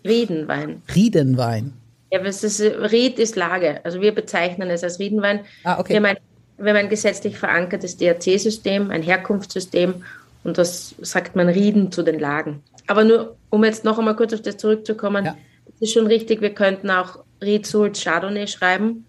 [0.05, 0.83] Riedenwein.
[0.93, 1.75] Riedenwein.
[2.11, 3.81] Ja, was ist, Ried ist Lage.
[3.85, 5.40] Also wir bezeichnen es als Riedenwein.
[5.64, 5.90] Ah, okay.
[5.90, 6.16] Wir haben ein,
[6.59, 10.03] wir haben ein gesetzlich verankertes DRC-System, ein Herkunftssystem
[10.44, 12.62] und das sagt man Rieden zu den Lagen.
[12.87, 15.37] Aber nur, um jetzt noch einmal kurz auf das zurückzukommen, Ja.
[15.77, 19.07] es ist schon richtig, wir könnten auch Ried Sult Chardonnay schreiben,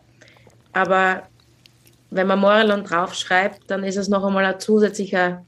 [0.73, 1.23] aber
[2.11, 5.43] wenn man Morillon draufschreibt, dann ist es noch einmal ein zusätzlicher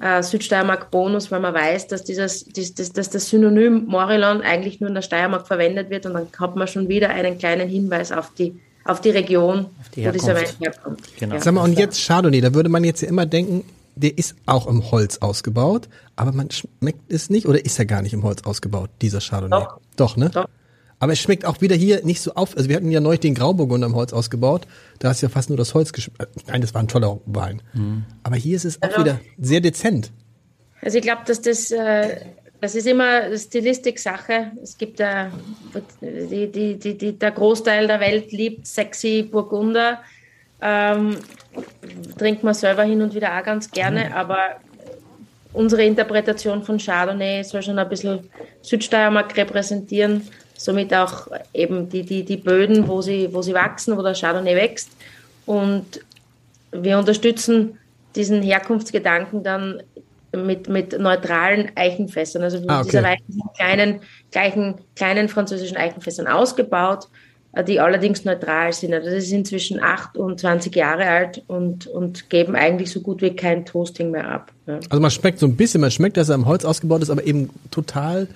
[0.00, 4.88] äh, Südsteiermark-Bonus, weil man weiß, dass, dieses, dies, das, dass das Synonym Morillon eigentlich nur
[4.88, 8.32] in der Steiermark verwendet wird und dann hat man schon wieder einen kleinen Hinweis auf
[8.34, 11.00] die, auf die Region, die wo dieser Wein herkommt.
[11.18, 11.34] Genau.
[11.34, 11.40] Ja.
[11.40, 13.64] Sag mal, und jetzt Chardonnay, da würde man jetzt ja immer denken,
[13.96, 18.02] der ist auch im Holz ausgebaut, aber man schmeckt es nicht oder ist er gar
[18.02, 19.64] nicht im Holz ausgebaut, dieser Chardonnay?
[19.64, 19.80] Doch.
[19.96, 20.30] Doch, ne?
[20.30, 20.48] Doch.
[21.00, 22.56] Aber es schmeckt auch wieder hier nicht so auf.
[22.56, 24.66] Also wir hatten ja neulich den Grauburgunder im Holz ausgebaut.
[24.98, 26.28] Da ist ja fast nur das Holz geschmeckt.
[26.48, 27.62] Nein, das war ein toller Wein.
[28.24, 30.10] Aber hier ist es auch Also- wieder sehr dezent.
[30.82, 32.16] Also ich glaube, dass das, äh,
[32.60, 34.52] das ist immer Stilistik-Sache.
[34.62, 35.26] Es gibt äh,
[36.00, 40.00] die, die, die, die, der Großteil der Welt liebt sexy Burgunder.
[40.60, 41.16] Ähm,
[42.18, 44.38] trinkt man selber hin und wieder auch ganz gerne, aber
[45.52, 48.20] unsere Interpretation von Chardonnay soll schon ein bisschen
[48.62, 50.22] Südsteiermark repräsentieren,
[50.58, 54.56] somit auch eben die, die, die Böden, wo sie, wo sie wachsen, wo der Chardonnay
[54.56, 54.90] wächst.
[55.46, 56.00] Und
[56.72, 57.78] wir unterstützen
[58.16, 59.82] diesen Herkunftsgedanken dann
[60.32, 62.42] mit, mit neutralen Eichenfässern.
[62.42, 62.90] Also Ah, okay.
[62.90, 64.00] dieser Wein ist in kleinen,
[64.32, 67.08] gleichen, kleinen französischen Eichenfässern ausgebaut,
[67.52, 68.92] äh, die allerdings neutral sind.
[68.92, 73.64] Also das ist inzwischen 28 Jahre alt und, und geben eigentlich so gut wie kein
[73.64, 74.52] Toasting mehr ab.
[74.66, 74.80] Ja.
[74.90, 77.24] Also man schmeckt so ein bisschen, man schmeckt, dass er im Holz ausgebaut ist, aber
[77.24, 78.26] eben total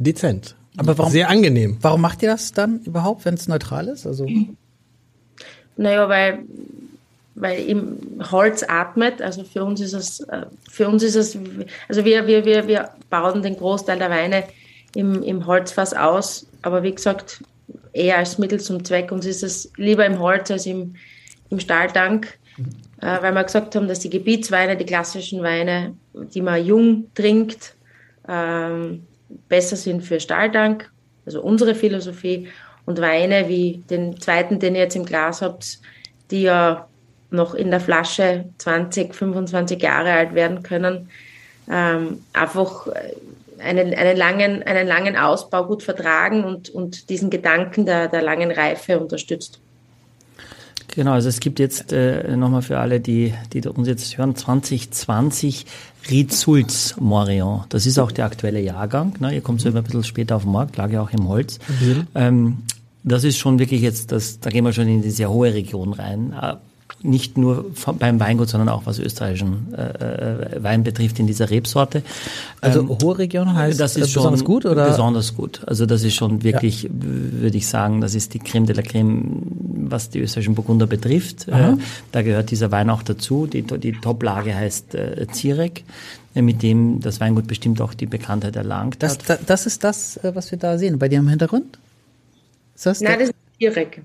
[0.00, 0.56] dezent.
[0.76, 1.78] Aber warum- Sehr angenehm.
[1.80, 4.06] Warum macht ihr das dann überhaupt, wenn es neutral ist?
[4.06, 4.26] Also
[5.76, 6.40] Naja, weil,
[7.34, 7.98] weil im
[8.30, 9.20] Holz atmet.
[9.22, 11.36] Also für uns ist es, äh, für uns ist es,
[11.88, 14.44] also wir, wir, wir, wir bauen den Großteil der Weine
[14.94, 16.46] im, im Holzfass aus.
[16.62, 17.42] Aber wie gesagt,
[17.92, 19.12] eher als Mittel zum Zweck.
[19.12, 20.94] Uns ist es lieber im Holz als im,
[21.50, 22.38] im Stahltank.
[23.00, 27.74] Äh, weil wir gesagt haben, dass die Gebietsweine, die klassischen Weine, die man jung trinkt,
[28.28, 29.02] ähm,
[29.48, 30.90] besser sind für Stahltank,
[31.26, 32.48] also unsere Philosophie.
[32.84, 35.78] Und Weine wie den zweiten, den ihr jetzt im Glas habt,
[36.32, 36.88] die ja
[37.30, 41.08] noch in der Flasche 20, 25 Jahre alt werden können,
[41.70, 43.14] ähm, einfach äh,
[43.60, 48.50] einen, einen, langen, einen langen Ausbau gut vertragen und, und diesen Gedanken der, der langen
[48.50, 49.60] Reife unterstützt.
[50.94, 55.64] Genau, also es gibt jetzt äh, nochmal für alle, die, die uns jetzt hören, 2020
[56.10, 57.64] Rizulz Morion.
[57.70, 59.14] Das ist auch der aktuelle Jahrgang.
[59.18, 59.34] Ne?
[59.34, 61.58] Ihr kommt so immer ein bisschen später auf den Markt, lag ja auch im Holz.
[62.14, 62.58] Ähm,
[63.04, 65.94] das ist schon wirklich jetzt, das, da gehen wir schon in die sehr hohe Region
[65.94, 66.34] rein.
[67.04, 71.50] Nicht nur von, beim Weingut, sondern auch was österreichischen äh, äh, Wein betrifft in dieser
[71.50, 72.02] Rebsorte.
[72.60, 74.88] Also hohe Region heißt das ist äh, besonders schon gut oder?
[74.88, 75.62] besonders gut.
[75.66, 79.42] Also das ist schon wirklich, würde ich sagen, das ist die Creme de la Creme,
[79.88, 81.48] was die österreichischen Burgunder betrifft.
[81.48, 81.76] Äh,
[82.12, 83.46] da gehört dieser Wein auch dazu.
[83.46, 85.84] Die, die Top-Lage heißt äh, Zirek,
[86.34, 89.28] äh, mit dem das Weingut bestimmt auch die Bekanntheit erlangt Das, hat.
[89.28, 91.78] da, das ist das, was wir da sehen, bei dir im Hintergrund?
[92.74, 93.00] Ist das?
[93.00, 94.00] Nein, der, das ist direkt.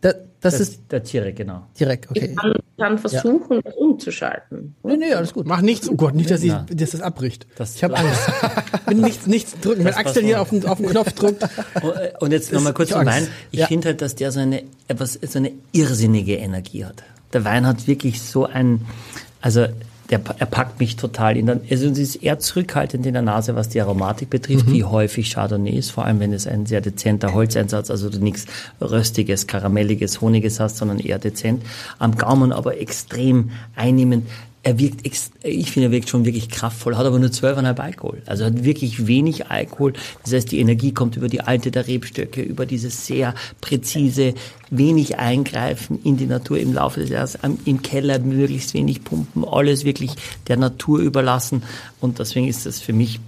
[0.00, 1.66] da, das, Das ist der Zirek, genau.
[1.78, 2.30] direkt, okay.
[2.30, 4.74] Ich kann, kann versuchen, das umzuschalten.
[4.82, 5.46] Nee, nee, alles gut.
[5.46, 7.46] Mach nichts, oh Gott, nicht, dass, ich, dass das abbricht.
[7.56, 8.20] Das- ich habe Angst.
[8.86, 11.42] Wenn nichts, nichts drücken, wenn Axel hier auf den, auf den Knopf drückt.
[11.82, 13.04] Und, äh, Und jetzt nochmal kurz zum.
[13.04, 13.26] Wein.
[13.50, 13.66] Ich Ja.
[13.66, 17.02] finde halt, dass der so eine, etwas, so eine irrsinnige Energie hat.
[17.32, 18.86] Der Wein hat wirklich so ein,
[19.40, 19.66] also
[20.10, 23.54] der, er packt mich total in der, also es ist eher zurückhaltend in der Nase,
[23.54, 27.32] was die Aromatik betrifft, wie häufig Chardonnay ist, vor allem wenn es ein sehr dezenter
[27.32, 28.46] Holzeinsatz, also du nichts
[28.80, 31.62] röstiges, karamelliges, honiges hast, sondern eher dezent.
[31.98, 34.26] Am Gaumen aber extrem einnehmend.
[34.62, 35.06] Er wirkt,
[35.42, 38.22] ich finde, er wirkt schon wirklich kraftvoll, hat aber nur 12,5 Alkohol.
[38.26, 39.94] Also hat wirklich wenig Alkohol.
[40.22, 44.34] Das heißt, die Energie kommt über die Alte der Rebstöcke, über dieses sehr präzise,
[44.70, 49.84] wenig Eingreifen in die Natur im Laufe des Jahres, im Keller möglichst wenig pumpen, alles
[49.84, 50.12] wirklich
[50.48, 51.62] der Natur überlassen.
[52.00, 53.18] Und deswegen ist das für mich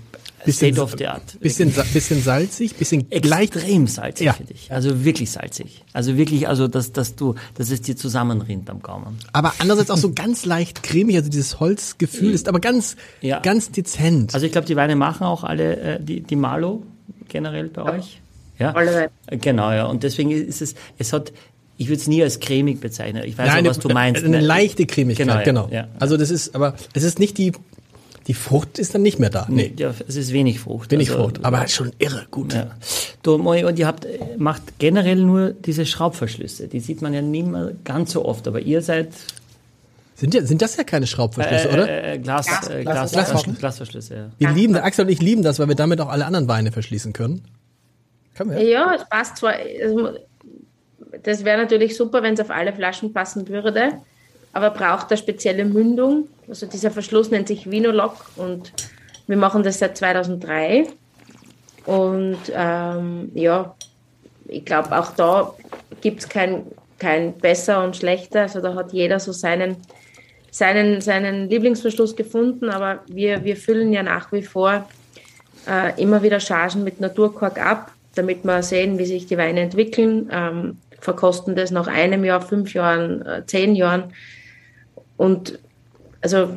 [0.44, 1.38] Bisschen, State of the Art.
[1.40, 3.54] bisschen, bisschen salzig, bisschen leicht.
[3.54, 4.32] Extrem salzig, Ja.
[4.32, 4.70] finde ich.
[4.72, 5.84] Also wirklich salzig.
[5.92, 9.18] Also wirklich, also dass, dass du, dass es dir zusammenrinnt am Gaumen.
[9.32, 13.40] Aber andererseits auch so ganz leicht cremig, also dieses Holzgefühl ist aber ganz, Ja.
[13.40, 14.34] ganz dezent.
[14.34, 16.82] Also ich glaube, die Weine machen auch alle äh, die, die Malo
[17.28, 18.20] generell bei euch.
[18.58, 18.72] Ja.
[18.72, 19.10] Alle Weine.
[19.26, 19.86] Äh, Genau, ja.
[19.86, 21.32] Und deswegen ist es, es hat,
[21.78, 23.22] ich würde es nie als cremig bezeichnen.
[23.24, 24.22] Ich weiß Nein, auch, was du meinst.
[24.24, 24.44] Eine Ne?
[24.44, 25.68] leichte Cremigkeit, Genau, ja, genau.
[25.72, 25.88] ja.
[25.98, 27.52] Also das ist, aber es ist nicht die,
[28.26, 29.46] die Frucht ist dann nicht mehr da.
[29.48, 30.90] Nee, Ja, es ist wenig Frucht.
[30.92, 32.54] wenig Also, Frucht, aber schon irre gut.
[32.54, 32.70] Ja.
[33.22, 36.68] Du, und ihr habt, äh, macht generell nur diese Schraubverschlüsse.
[36.68, 39.08] Die sieht man ja nicht mehr ganz so oft, aber ihr seid
[40.14, 41.88] Sind, ja, sind das ja keine Schraubverschlüsse, oder?
[41.88, 43.58] äh, äh, Glas, äh, Glas, Glasverschluss.
[43.58, 44.14] Glasverschlüsse.
[44.14, 44.30] Ja.
[44.38, 47.12] Wir lieben, Axel und ich lieben das, weil wir damit auch alle anderen Weine verschließen
[47.12, 47.42] können.
[48.36, 48.62] Können wir?
[48.62, 49.54] Ja, es passt zwar.
[49.82, 50.10] also,
[51.24, 54.00] Das wäre natürlich super, wenn es auf alle Flaschen passen würde,
[54.52, 56.28] aber braucht eine spezielle Mündung.
[56.48, 58.72] Also dieser Verschluss nennt sich Vinolock und
[59.26, 60.86] wir machen das seit 2003.
[61.86, 63.74] Und ähm, ja,
[64.48, 65.54] ich glaube, auch da
[66.00, 66.64] gibt es kein,
[66.98, 68.42] kein besser und schlechter.
[68.42, 69.76] Also da hat jeder so seinen,
[70.50, 74.88] seinen, seinen Lieblingsverschluss gefunden, aber wir, wir füllen ja nach wie vor
[75.68, 80.28] äh, immer wieder Chargen mit Naturkork ab, damit wir sehen, wie sich die Weine entwickeln.
[80.30, 84.12] Ähm, verkosten das nach einem Jahr, fünf Jahren, äh, zehn Jahren.
[85.22, 85.60] Und
[86.20, 86.56] also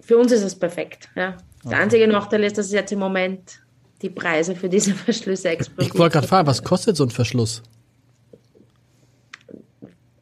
[0.00, 1.08] für uns ist es perfekt.
[1.16, 1.36] Ja.
[1.64, 3.58] Der einzige Nachteil ist, dass jetzt im Moment
[4.02, 5.92] die Preise für diese Verschlüsse explodieren.
[5.92, 7.64] Ich wollte gerade fragen, was kostet so ein Verschluss?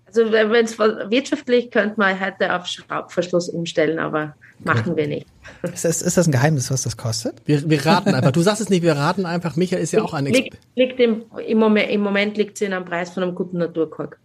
[0.07, 5.27] Also wenn es wirtschaftlich könnte man heute auf Schraubverschluss umstellen, aber machen wir nicht.
[5.65, 7.43] Ist das, ist das ein Geheimnis, was das kostet?
[7.45, 8.33] Wir, wir raten einfach.
[8.33, 9.57] Du sagst es nicht, wir raten einfach.
[9.57, 10.67] Michael ist ja auch ein liegt, Experte.
[10.77, 14.19] liegt im, im Moment, im Moment liegt sie in einem Preis von einem guten Naturkork.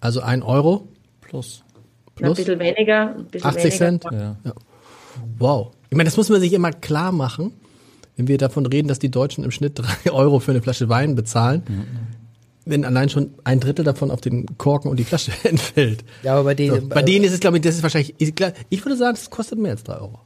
[0.00, 0.88] Also ein Euro
[1.26, 1.62] Plus.
[2.16, 3.76] Ein plus bisschen weniger, ein bisschen 80 weniger.
[3.76, 4.04] Cent.
[4.10, 4.36] Ja.
[5.38, 5.72] Wow.
[5.90, 7.52] Ich meine, das muss man sich immer klar machen,
[8.16, 11.14] wenn wir davon reden, dass die Deutschen im Schnitt drei Euro für eine Flasche Wein
[11.14, 11.62] bezahlen.
[12.64, 16.04] Wenn allein schon ein Drittel davon auf den Korken und die Flasche entfällt.
[16.22, 18.84] Ja, aber bei denen, So, bei denen ist es, glaube ich, das ist wahrscheinlich, ich,
[18.84, 20.20] würde sagen, das kostet mehr als drei Euro.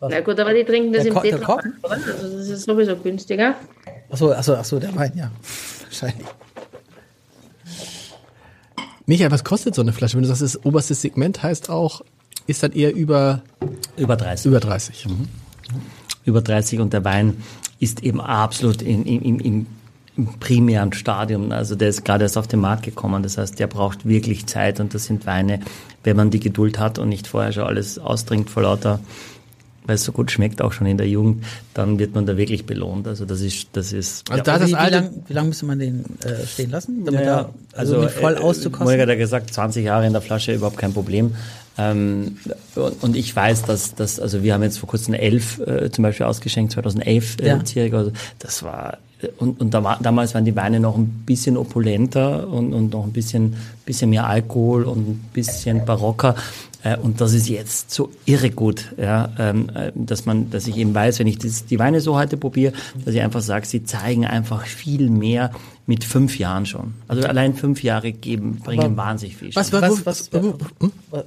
[0.00, 1.62] Na gut, aber die trinken das Der im oder?
[1.82, 3.54] Also das ist sowieso günstiger.
[4.10, 5.30] Achso, achso, achso, der Wein, ja.
[5.84, 6.26] Wahrscheinlich.
[9.10, 10.14] Michael, was kostet so eine Flasche?
[10.14, 12.02] Wenn du sagst, das oberste Segment heißt auch,
[12.46, 13.42] ist dann eher über,
[13.96, 14.46] Über 30.
[14.46, 15.08] über 30.
[16.24, 17.42] über 30 und der Wein
[17.80, 19.66] ist eben absolut in, im, im, im,
[20.16, 21.50] im primären Stadium.
[21.50, 23.24] Also der ist gerade erst auf den Markt gekommen.
[23.24, 25.58] Das heißt, der braucht wirklich Zeit und das sind Weine,
[26.04, 29.00] wenn man die Geduld hat und nicht vorher schon alles austrinkt vor lauter,
[29.90, 32.64] weil es so gut schmeckt, auch schon in der Jugend, dann wird man da wirklich
[32.64, 33.08] belohnt.
[33.08, 34.30] Also das ist, das ist.
[34.30, 37.26] Also da wie, das wie wie lang müsste man den äh, stehen lassen, damit Ja,
[37.26, 38.86] er, also, um ihn voll äh, auszukosten?
[38.86, 41.34] Molger hat ja gesagt, 20 Jahre in der Flasche, überhaupt kein Problem.
[41.76, 42.36] Ähm,
[42.76, 46.02] und, und ich weiß, dass, dass, also wir haben jetzt vor kurzem elf äh, zum
[46.04, 47.64] Beispiel ausgeschenkt, 2011 äh, Ja.
[47.64, 48.98] Zierig, also das war,
[49.38, 53.04] und, und da war, damals waren die Weine noch ein bisschen opulenter und, und noch
[53.04, 56.34] ein bisschen, bisschen mehr Alkohol und ein bisschen barocker.
[56.82, 60.76] Äh, Und das ist jetzt so irre gut, ja, ähm, äh, dass man, dass ich
[60.78, 62.72] eben weiß, wenn ich das, die Weine so heute probiere,
[63.04, 65.50] dass ich einfach sage, sie zeigen einfach viel mehr
[65.90, 66.94] mit fünf Jahren schon.
[67.08, 69.54] Also allein fünf Jahre geben, bringen wahnsinnig viel.
[69.56, 70.54] was, was, was, was,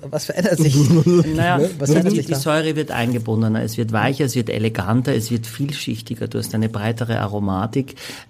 [0.09, 0.75] was, verändert sich?
[1.35, 2.35] Naja, Was die, verändert die, sich die?
[2.35, 6.69] Säure wird eingebundener, es wird weicher, es wird eleganter, es wird vielschichtiger, du hast eine
[6.69, 7.82] breitere Aromatik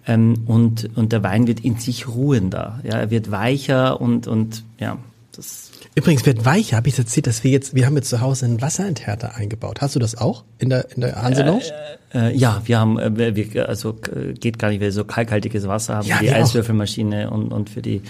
[0.08, 2.80] ähm, und, und der Wein wird in sich ruhender.
[2.84, 4.98] Ja, er wird weicher und, und ja,
[5.36, 8.46] das Übrigens wird weicher, habe ich erzählt, dass wir jetzt, wir haben jetzt zu Hause
[8.46, 9.82] einen Wasserenthärter eingebaut.
[9.82, 11.66] Hast du das auch in der, in der Hanse Lounge?
[12.14, 15.68] Äh, ja, wir haben, äh, wir, also äh, geht gar nicht, weil wir so kalkhaltiges
[15.68, 16.38] Wasser haben Ja, für die auch.
[16.38, 18.02] Eiswürfelmaschine und, und für die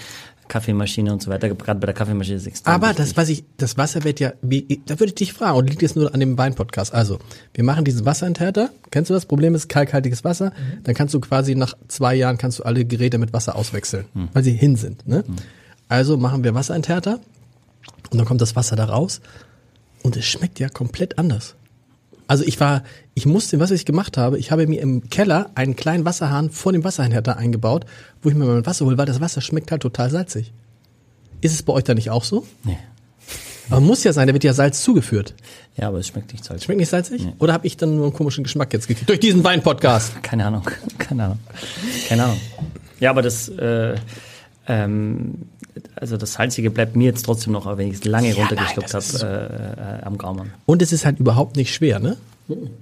[0.47, 1.49] Kaffeemaschine und so weiter.
[1.49, 3.05] Gerade bei der Kaffeemaschine ist es extrem Aber wichtig.
[3.05, 5.81] das, was ich, das Wasser wird ja, wie, da würde ich dich fragen, und liegt
[5.81, 6.93] jetzt nur an dem Weinpodcast.
[6.93, 7.19] Also,
[7.53, 8.69] wir machen diesen Wasserenthärter.
[8.91, 9.25] Kennst du das?
[9.25, 10.51] Problem ist kalkhaltiges Wasser.
[10.83, 14.43] Dann kannst du quasi nach zwei Jahren kannst du alle Geräte mit Wasser auswechseln, weil
[14.43, 15.07] sie hin sind.
[15.07, 15.23] Ne?
[15.89, 17.19] Also machen wir Wasserenthärter
[18.11, 19.21] und dann kommt das Wasser da raus
[20.03, 21.55] und es schmeckt ja komplett anders.
[22.27, 22.83] Also ich war,
[23.13, 26.71] ich musste, was ich gemacht habe, ich habe mir im Keller einen kleinen Wasserhahn vor
[26.71, 27.85] dem Wasserenthärter eingebaut,
[28.21, 30.53] wo ich mir mein Wasser hole, weil das Wasser schmeckt halt total salzig.
[31.41, 32.45] Ist es bei euch da nicht auch so?
[32.63, 32.77] Nee.
[33.69, 35.33] Aber muss ja sein, da wird ja Salz zugeführt.
[35.77, 36.65] Ja, aber es schmeckt nicht salzig.
[36.65, 37.25] Schmeckt nicht salzig?
[37.39, 39.09] Oder habe ich dann nur einen komischen Geschmack jetzt gekriegt?
[39.09, 40.21] Durch diesen Wein-Podcast.
[40.23, 40.63] Keine Ahnung,
[40.97, 41.39] keine Ahnung,
[42.07, 42.39] keine Ahnung.
[42.99, 43.95] Ja, aber das, äh,
[44.67, 45.35] ähm,
[45.95, 49.23] also das Salzige bleibt mir jetzt trotzdem noch, wenn ich es lange runtergeschluckt das ist
[49.23, 50.53] habe, äh, äh, am Gaumen.
[50.65, 52.17] Und es ist halt überhaupt nicht schwer, ne?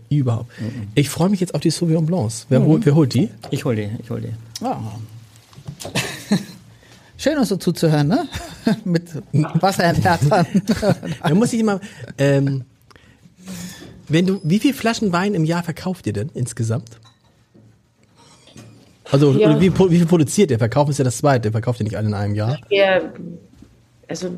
[0.10, 0.52] Überhaupt.
[0.96, 2.48] Ich freue mich jetzt auf die Sauvignon Blancs.
[2.50, 3.30] Wer, holt, wer holt die?
[3.52, 4.65] Ich hol die, ich hol die.
[4.65, 4.80] Ah.
[7.17, 8.28] Schön uns so zuzuhören, ne?
[8.84, 10.48] Mit Wasserenthärtern.
[11.24, 11.80] Da muss ich immer,
[12.17, 12.63] ähm,
[14.08, 17.00] wenn du, wie viel Flaschen Wein im Jahr verkauft ihr denn insgesamt?
[19.12, 19.60] Also, Ja.
[19.60, 20.58] wie, wie viel produziert ihr?
[20.58, 21.50] Verkaufen ist ja das zweite.
[21.50, 22.58] Ihr verkauft ja nicht alle in einem Jahr.
[22.69, 23.12] Wir,
[24.08, 24.30] also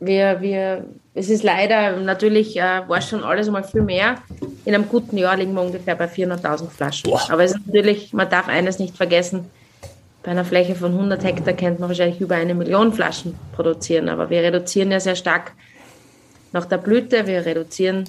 [0.00, 4.16] wir, wir, es ist leider natürlich, äh, war schon alles mal viel mehr.
[4.64, 7.12] In einem guten Jahr liegen wir ungefähr bei 400.000 Flaschen.
[7.30, 9.46] Aber es ist natürlich, man darf eines nicht vergessen,
[10.22, 14.08] bei einer Fläche von 100 Hektar könnte man wahrscheinlich über eine Million Flaschen produzieren.
[14.08, 15.52] Aber wir reduzieren ja sehr stark
[16.52, 18.04] nach der Blüte, wir reduzieren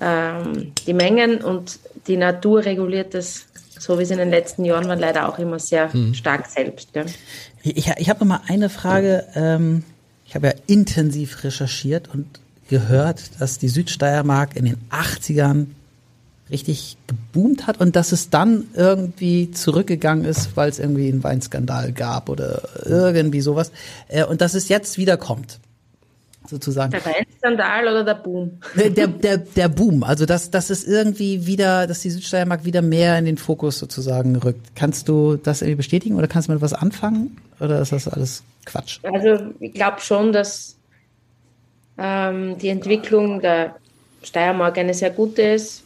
[0.00, 3.46] ähm, die Mengen und die Natur reguliert das,
[3.78, 6.90] so wie es in den letzten Jahren war, leider auch immer sehr stark selbst.
[6.94, 7.04] Ja.
[7.62, 9.24] Ich, ich habe noch mal eine Frage.
[9.34, 9.84] Ähm,
[10.26, 12.26] ich habe ja intensiv recherchiert und
[12.68, 15.66] gehört, dass die Südsteiermark in den 80ern
[16.50, 21.92] richtig geboomt hat und dass es dann irgendwie zurückgegangen ist, weil es irgendwie einen Weinskandal
[21.92, 23.70] gab oder irgendwie sowas.
[24.08, 25.58] Äh, und dass es jetzt wieder kommt.
[26.48, 26.92] Sozusagen.
[26.92, 28.58] Der Weinskandal oder der Boom?
[28.74, 33.18] Der, der, der, Boom, also dass, dass es irgendwie wieder, dass die Südsteiermark wieder mehr
[33.18, 34.74] in den Fokus sozusagen rückt.
[34.74, 37.36] Kannst du das irgendwie bestätigen oder kannst du mit was anfangen?
[37.60, 39.00] Oder ist das alles Quatsch?
[39.02, 40.76] Also ich glaube schon, dass
[41.98, 43.76] ähm, die Entwicklung der
[44.22, 45.82] Steiermark eine sehr gute ist.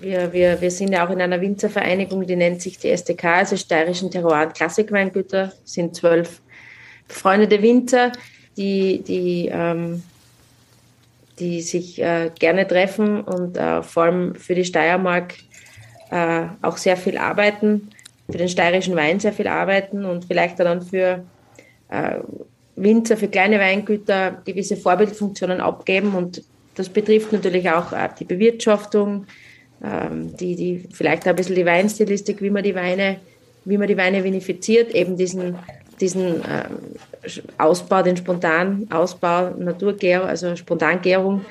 [0.00, 3.56] wir, wir, wir sind ja auch in einer Winzervereinigung, die nennt sich die SDK, also
[3.56, 6.40] Steirischen Terroir- und Klassikweingüter, sind zwölf
[7.08, 8.12] befreundete Winzer,
[8.56, 10.02] die, die, ähm,
[11.38, 15.34] die sich äh, gerne treffen und äh, vor allem für die Steiermark
[16.10, 17.90] äh, auch sehr viel arbeiten,
[18.30, 21.24] für den steirischen Wein sehr viel arbeiten und vielleicht dann für
[21.88, 22.18] äh,
[22.76, 26.14] Winzer, für kleine Weingüter gewisse Vorbildfunktionen abgeben.
[26.14, 26.42] Und
[26.74, 29.26] das betrifft natürlich auch äh, die Bewirtschaftung,
[29.82, 33.20] ähm, die, die vielleicht ein bisschen die Weinstilistik, wie man die Weine,
[33.64, 35.56] wie man die Weine vinifiziert, eben diesen,
[36.02, 36.96] diesen ähm,
[37.56, 41.46] Ausbau, den spontanen Ausbau, Naturgärung, also Spontangärung.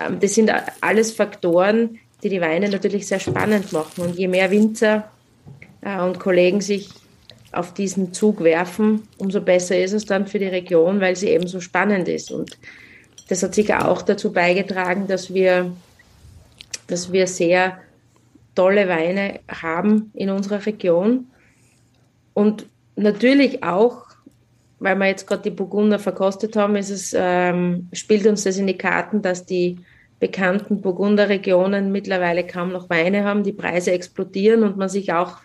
[0.00, 0.50] Ähm, das sind
[0.80, 4.02] alles Faktoren, die die Weine natürlich sehr spannend machen.
[4.02, 5.10] Und je mehr Winzer
[5.82, 6.88] äh, und Kollegen sich
[7.52, 11.46] auf diesen Zug werfen, umso besser ist es dann für die Region, weil sie eben
[11.46, 12.30] so spannend ist.
[12.30, 12.58] Und
[13.28, 15.70] das hat sicher auch dazu beigetragen, dass wir,
[16.86, 17.78] dass wir sehr
[18.54, 21.26] tolle Weine haben in unserer Region.
[22.32, 24.06] Und natürlich auch,
[24.78, 28.66] weil wir jetzt gerade die Burgunder verkostet haben, ist es, ähm, spielt uns das in
[28.66, 29.78] die Karten, dass die
[30.18, 35.38] bekannten Burgunderregionen mittlerweile kaum noch Weine haben, die Preise explodieren und man sich auch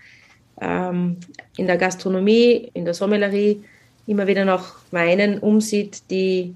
[0.62, 1.18] ähm,
[1.58, 3.64] in der Gastronomie, in der Sommelerie
[4.06, 6.54] immer wieder nach Weinen umsieht, die,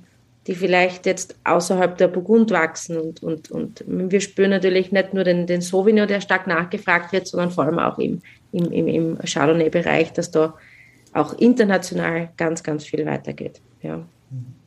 [0.48, 2.98] die vielleicht jetzt außerhalb der Burgund wachsen.
[2.98, 7.28] Und, und, und wir spüren natürlich nicht nur den, den Sauvignon, der stark nachgefragt wird,
[7.28, 10.54] sondern vor allem auch im, im, im Chardonnay-Bereich, dass da
[11.14, 13.62] auch international ganz, ganz viel weitergeht.
[13.82, 14.06] Ja.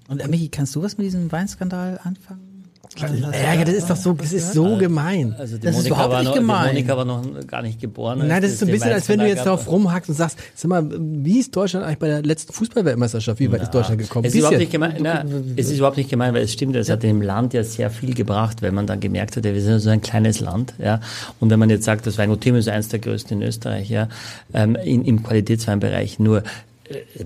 [0.09, 2.54] Und Michi, kannst du was mit diesem Weinskandal anfangen?
[3.01, 5.35] Ja, das ist doch so, das ist so gemein.
[5.39, 6.63] Also die Das ist Monika, überhaupt war nicht noch, gemein.
[6.63, 8.27] die Monika war noch gar nicht geboren.
[8.27, 10.69] Nein, das ist so ein bisschen, als wenn du jetzt darauf rumhackst und sagst, sag
[10.69, 13.41] mal, wie ist Deutschland eigentlich bei der letzten Fußballweltmeisterschaft?
[13.41, 14.25] Wie weit ist Deutschland gekommen?
[14.27, 15.25] Es ist, überhaupt nicht gemein, na,
[15.57, 18.15] es ist überhaupt nicht gemein, weil es stimmt, es hat dem Land ja sehr viel
[18.15, 21.01] gebracht, weil man dann gemerkt hat, ja, wir sind ja so ein kleines Land, ja.
[21.41, 24.09] Und wenn man jetzt sagt, das Weingut Thiem ist eines der größten in Österreich, ja,
[24.53, 26.43] ähm, in, im Qualitätsweinbereich nur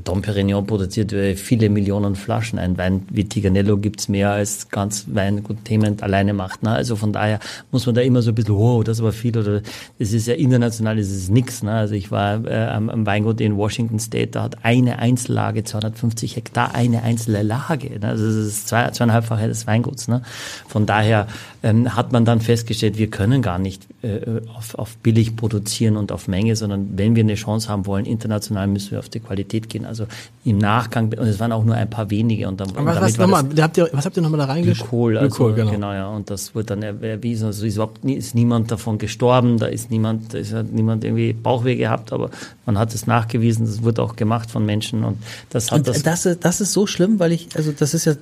[0.04, 2.60] Dom Perignon produziert viele Millionen Flaschen.
[2.60, 6.62] Ein Wein wie Tiganello gibt's mehr als ganz Weingut Thement alleine macht.
[6.62, 6.70] Ne?
[6.70, 7.40] Also von daher
[7.72, 9.62] muss man da immer so ein bisschen, oh, das aber viel oder
[9.98, 11.64] das ist ja international, das ist nix.
[11.64, 11.72] Ne?
[11.72, 16.36] Also ich war äh, am, am Weingut in Washington State, da hat eine Einzellage 250
[16.36, 17.98] Hektar, eine einzelne Lage.
[17.98, 18.06] Ne?
[18.06, 20.06] Also das ist zwei, zweieinhalbfache des Weinguts.
[20.06, 20.22] Ne?
[20.68, 21.26] Von daher
[21.64, 26.12] ähm, hat man dann festgestellt, wir können gar nicht äh, auf, auf billig produzieren und
[26.12, 29.47] auf Menge, sondern wenn wir eine Chance haben wollen, international müssen wir auf die Qualität
[29.48, 29.84] gehen.
[29.84, 30.06] Also
[30.44, 32.48] im Nachgang, und es waren auch nur ein paar wenige.
[32.48, 34.88] Und dann, Aber was, damit war nochmal, habt ihr, was habt ihr nochmal da reingeschrieben?
[34.90, 35.70] Glykol, also, Glykol, genau.
[35.70, 35.92] genau.
[35.92, 36.08] ja.
[36.08, 37.46] Und das wird dann er- erwiesen.
[37.46, 41.04] Also ist überhaupt nie, ist niemand davon gestorben, da ist niemand, da ist hat niemand
[41.04, 42.30] irgendwie Bauchweh gehabt, aber
[42.66, 45.18] man hat es nachgewiesen, das wurde auch gemacht von Menschen und
[45.50, 48.04] das hat Und das, das, ist, das ist so schlimm, weil ich, also das ist
[48.04, 48.14] ja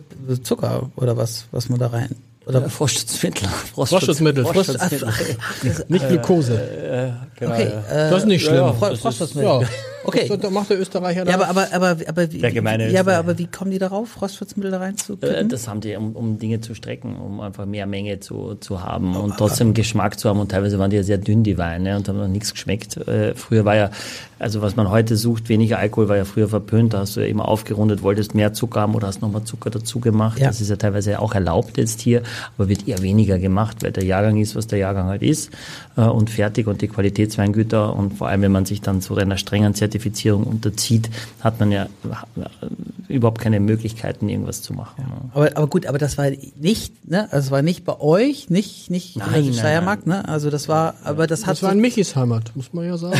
[0.42, 2.10] Zucker oder was, was man da rein.
[2.46, 3.48] Oder äh, Frostschutzmittel.
[3.74, 4.44] Frostschutzmittel.
[4.44, 5.08] Frostschutzmittel.
[5.88, 6.60] Nicht Glukose.
[7.40, 8.66] okay, äh, das ist nicht schlimm.
[8.68, 9.68] Ist- Frostschutzmittel.
[10.06, 10.28] Okay.
[10.28, 13.16] Das, das macht der Österreicher Ja, aber, aber, aber, aber, wie, Der gemeine ja, aber,
[13.16, 15.48] aber wie kommen die darauf, Frostschutzmittel da Äh, reinzukippen?
[15.48, 19.16] Das haben die, um, um Dinge zu strecken, um einfach mehr Menge zu, zu haben
[19.16, 20.40] und trotzdem Geschmack zu haben.
[20.40, 22.96] Und teilweise waren die ja sehr dünn, die Weine, und haben noch nichts geschmeckt.
[23.08, 23.90] Äh, früher war ja,
[24.38, 26.94] also was man heute sucht, weniger Alkohol war ja früher verpönt.
[26.94, 29.98] Da hast du ja immer aufgerundet, wolltest mehr Zucker haben oder hast nochmal Zucker dazu
[29.98, 30.38] gemacht.
[30.38, 30.48] Ja.
[30.48, 32.22] Das ist ja teilweise auch erlaubt jetzt hier,
[32.56, 35.50] aber wird eher weniger gemacht, weil der Jahrgang ist, was der Jahrgang halt ist
[35.96, 39.38] äh, und fertig und die Qualitätsweingüter und vor allem, wenn man sich dann so einer
[39.38, 39.95] strengen Zertifizierung
[40.46, 41.08] unterzieht,
[41.40, 42.66] hat man ja äh,
[43.08, 45.04] überhaupt keine Möglichkeiten, irgendwas zu machen.
[45.04, 45.30] ne?
[45.32, 46.30] Aber, aber gut, aber das war
[46.60, 50.06] nicht, ne, also es war nicht bei euch, nicht, nicht Nein, in der nein, Steiermark,
[50.06, 52.96] ne, also das war, aber das hat das war in Michis Heimat, muss man ja
[52.96, 53.16] sagen.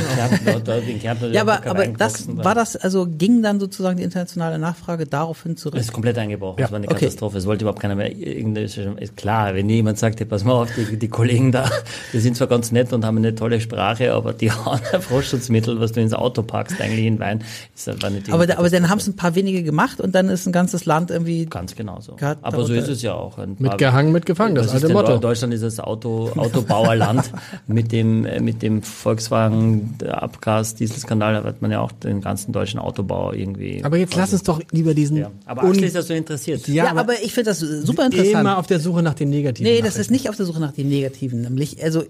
[1.32, 5.74] Ja, aber, aber das, war das, also ging dann sozusagen die internationale Nachfrage daraufhin zurück?
[5.74, 6.58] Das ist komplett eingebrochen.
[6.58, 7.00] Ja, Das war eine okay.
[7.00, 7.38] Katastrophe.
[7.38, 8.10] Es wollte überhaupt keiner mehr.
[8.16, 11.70] Ist klar, wenn jemand sagt, hey, pass mal auf, die, die Kollegen da,
[12.12, 15.80] die sind zwar ganz nett und haben eine tolle Sprache, aber die hauen ein Frostschutzmittel,
[15.80, 17.42] was du ins Auto packst, eigentlich in Wein,
[17.74, 20.28] ist einfach nicht Aber, da- aber dann haben es ein paar wenige gemacht und dann
[20.28, 22.16] ist ein ganzes Land irgendwie, Ganz genau so.
[22.42, 23.38] Aber so ist es ja auch.
[23.38, 25.12] Ein Mit gehangen, mit gefangen, das alte Motto.
[25.14, 27.30] Deu- Deutschland ist das Auto, Autobauerland
[27.66, 32.52] mit dem, äh, mit dem Volkswagen Abgas, Dieselskandal, da hat man ja auch den ganzen
[32.52, 33.82] deutschen Autobau irgendwie.
[33.84, 35.16] Aber jetzt lass uns doch lieber diesen.
[35.16, 35.30] ja.
[35.46, 36.66] Aber Axel ist ja so interessiert.
[36.68, 38.40] ja, Ja, aber, aber ich finde das super interessant.
[38.40, 39.70] immer auf der Suche nach den Negativen.
[39.72, 42.04] Nee, das ist nicht auf der Suche nach den Negativen, nämlich, also,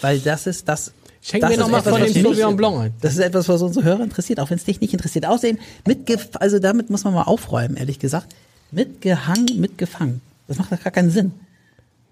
[0.00, 0.92] weil das ist das.
[1.22, 2.94] Schenk das mir ist noch mal etwas, von was dem Sauvignon Blanc ein.
[3.00, 5.24] Das ist etwas, was unsere Hörer interessiert, auch wenn es dich nicht interessiert.
[5.24, 8.34] Außerdem, mitge also damit muss man mal aufräumen, ehrlich gesagt.
[8.72, 10.20] Mitgehangen, mitgefangen.
[10.48, 11.32] Das macht doch gar keinen Sinn.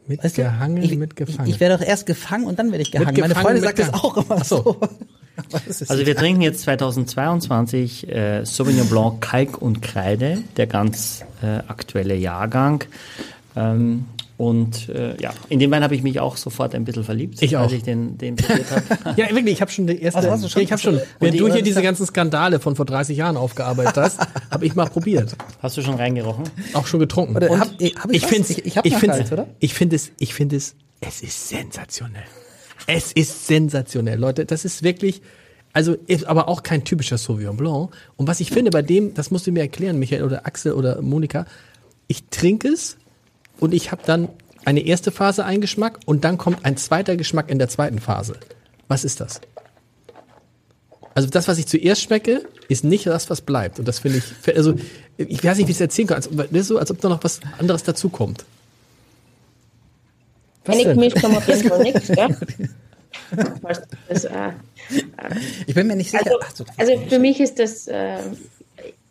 [0.07, 0.43] Mit Weißt du?
[0.43, 0.93] gehangen, ich.
[0.93, 3.07] Ich, ich werde doch erst gefangen und dann werde ich gehangen.
[3.07, 4.13] Meine Mitgefangen, Freundin sagt das mitgehangen.
[4.13, 4.77] auch immer Ach so.
[5.69, 5.85] so.
[5.89, 12.15] Also wir trinken jetzt 2022 äh, Sauvignon Blanc Kalk und Kreide, der ganz äh, aktuelle
[12.15, 12.85] Jahrgang.
[13.57, 14.07] Ähm,
[14.41, 17.59] Und äh, ja, in den Wein habe ich mich auch sofort ein bisschen verliebt, Ich
[17.59, 17.65] auch.
[17.65, 18.83] als ich den, den probiert habe.
[19.21, 20.31] Ja, wirklich, ich habe schon die erste.
[20.31, 20.99] Also schon- Ja, ich habe schon.
[21.19, 24.19] Wenn du hier diese ganzen Skandale von vor 30 Jahren aufgearbeitet hast,
[24.51, 25.37] habe ich mal probiert.
[25.61, 26.45] Hast du schon reingerochen?
[26.73, 27.37] Auch schon getrunken.
[27.37, 29.47] Oder Und hab- hab ich ich finde Ich- ich ich oder?
[29.59, 32.23] ich finde es, ich finde es, es ist sensationell.
[32.87, 34.47] Es ist sensationell, Leute.
[34.47, 35.21] Das ist wirklich,
[35.75, 37.91] also, ist aber auch kein typischer Sauvignon Blanc.
[38.17, 41.03] Und was ich finde bei dem, das musst du mir erklären, Michael oder Axel oder
[41.03, 41.45] Monika,
[42.07, 42.97] ich trinke es
[43.61, 44.29] und ich habe dann
[44.65, 48.35] eine erste Phase einen Geschmack und dann kommt ein zweiter Geschmack in der zweiten Phase.
[48.89, 49.41] Was ist das?
[51.15, 53.79] Also das, was ich zuerst schmecke, ist nicht das, was bleibt.
[53.79, 54.75] Und das finde ich, also
[55.17, 56.17] ich weiß nicht, wie ich es erzählen kann.
[56.17, 58.45] Als, das ist so, als ob da noch was anderes dazukommt.
[60.65, 60.97] Was Wenn ich denn?
[60.99, 62.37] mich komme auf jeden Fall nichts, gell?
[64.09, 64.53] Das, äh,
[65.67, 66.25] Ich bin mir nicht sicher.
[66.25, 68.19] also, Ach so, also für mich ist das, äh,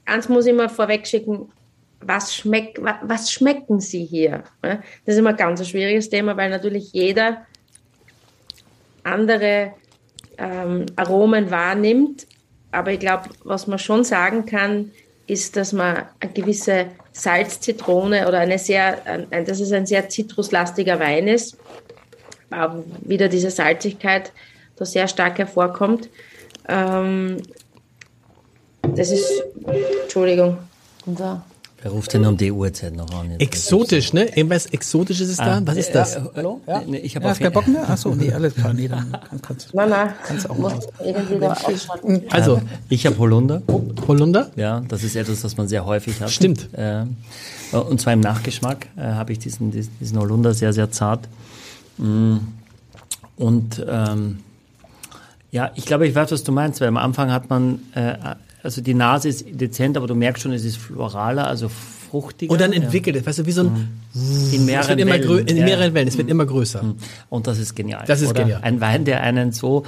[0.05, 1.49] eins muss ich mal vorweg schicken,
[2.01, 4.43] was, schmeckt, wa, was schmecken Sie hier?
[4.63, 4.83] ne?
[5.05, 7.45] Das ist immer ganz ein schwieriges Thema, weil natürlich jeder
[9.03, 9.73] andere
[10.37, 12.27] ähm, Aromen wahrnimmt.
[12.71, 14.91] Aber ich glaube, was man schon sagen kann,
[15.27, 20.99] ist, dass man eine gewisse Salzzitrone oder eine sehr, ein, dass es ein sehr zitruslastiger
[20.99, 21.57] Wein ist.
[22.49, 24.31] Aber wieder diese Salzigkeit
[24.75, 26.09] da sehr stark hervorkommt.
[26.67, 27.37] Ähm,
[28.81, 29.43] das ist,
[30.03, 30.57] Entschuldigung,
[31.05, 31.45] da.
[31.81, 33.31] Wer ruft denn um die Uhrzeit noch an?
[33.31, 33.41] Jetzt?
[33.41, 34.25] Exotisch, ne?
[34.35, 35.61] Irgendwas Exotisches ist da?
[35.65, 36.15] Was ist das?
[36.17, 36.59] Äh, Hallo?
[36.67, 36.81] Ja?
[36.85, 37.89] Nee, ich habe ja, keinen Bock mehr?
[37.89, 38.73] Achso, nee, alles klar.
[38.73, 39.77] Nee, dann kann, kannst du.
[39.77, 40.87] Nein, nein, Kannst du auch mal aus.
[41.03, 42.23] irgendwie da ausschalten.
[42.31, 43.61] Also, Ich habe Holunder.
[44.07, 44.51] Holunder?
[44.57, 46.29] Ja, das ist etwas, was man sehr häufig hat.
[46.31, 46.67] Stimmt.
[46.73, 47.05] Äh,
[47.71, 51.27] und zwar im Nachgeschmack äh, habe ich diesen, diesen diesen Holunder sehr, sehr zart.
[51.97, 52.37] Mm.
[53.37, 54.39] Und ähm,
[55.51, 58.15] ja, ich glaube, ich weiß, was du meinst, weil am Anfang hat man, äh,
[58.63, 61.69] also die Nase ist dezent, aber du merkst schon, es ist floraler, also
[62.09, 62.51] fruchtiger.
[62.51, 62.81] Und dann ja.
[62.81, 65.47] entwickelt es, weißt du, wie so ein, in es mehreren wird immer grö Wellen.
[65.47, 66.95] in Ja, mehreren Wellen, es wird immer größer.
[67.29, 68.03] Und das ist genial.
[68.07, 68.41] Das ist oder?
[68.41, 68.61] genial.
[68.63, 69.83] Ein Wein, der einen so,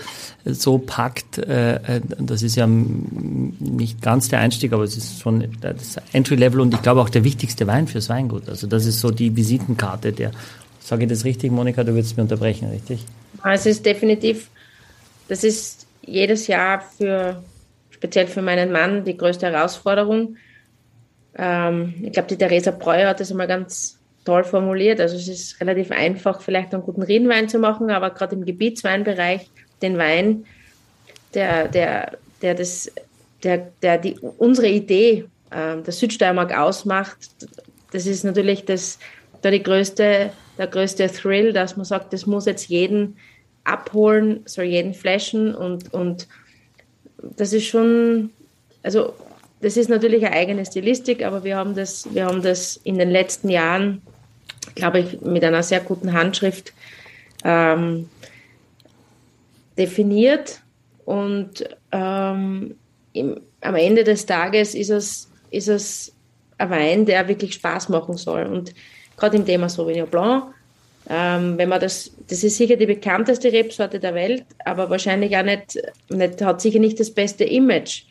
[0.45, 5.47] so packt, äh, äh, das ist ja nicht ganz der Einstieg, aber es ist schon
[5.61, 8.47] das Entry-Level und ich glaube auch der wichtigste Wein fürs Weingut.
[8.47, 10.32] Also das ist so die Visitenkarte der,
[10.80, 13.03] sage ich das richtig, Monika, du würdest mir unterbrechen, richtig?
[13.43, 14.49] Es ist definitiv,
[15.28, 17.41] das ist jedes Jahr für,
[18.02, 20.38] speziell für meinen Mann, die größte Herausforderung.
[21.38, 24.99] Ähm, ich glaube, die Theresa Breuer hat das einmal ganz toll formuliert.
[24.99, 29.52] Also es ist relativ einfach, vielleicht einen guten Riedwein zu machen, aber gerade im Gebietsweinbereich
[29.84, 30.45] den Wein,
[31.36, 32.91] der, der, der das,
[33.43, 37.20] der, der die, unsere Idee ähm, der Südsteiermark ausmacht,
[37.91, 38.97] das ist natürlich das,
[39.43, 43.18] da die größte, der größte Thrill, dass man sagt, das muss jetzt jeden
[43.64, 46.28] abholen, soll jeden flashen und, und
[47.22, 48.32] das ist schon,
[48.84, 49.13] also
[49.61, 53.09] das ist natürlich eine eigene Stilistik, aber wir haben das, wir haben das in den
[53.09, 54.01] letzten Jahren,
[54.76, 56.74] glaube ich, mit einer sehr guten Handschrift
[57.43, 58.09] ähm,
[59.78, 60.61] definiert
[61.05, 62.76] und ähm,
[63.13, 66.13] im, am Ende des Tages ist es, ist es
[66.57, 68.45] ein Wein, der wirklich Spaß machen soll.
[68.45, 68.74] Und
[69.17, 70.53] gerade im Thema Sauvignon Blanc,
[71.14, 75.43] ähm, wenn man das, das ist sicher die bekannteste Rebsorte der Welt, aber wahrscheinlich auch
[75.43, 75.78] nicht,
[76.09, 78.03] nicht hat sicher nicht das beste Image.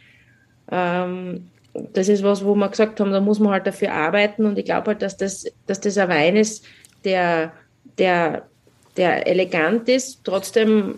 [0.70, 1.46] Ähm,
[1.94, 4.66] das ist was, wo wir gesagt haben, da muss man halt dafür arbeiten und ich
[4.66, 6.66] glaube halt, dass das, dass das ein Wein ist,
[7.05, 7.53] der,
[7.96, 8.46] der,
[8.98, 10.96] der elegant ist, trotzdem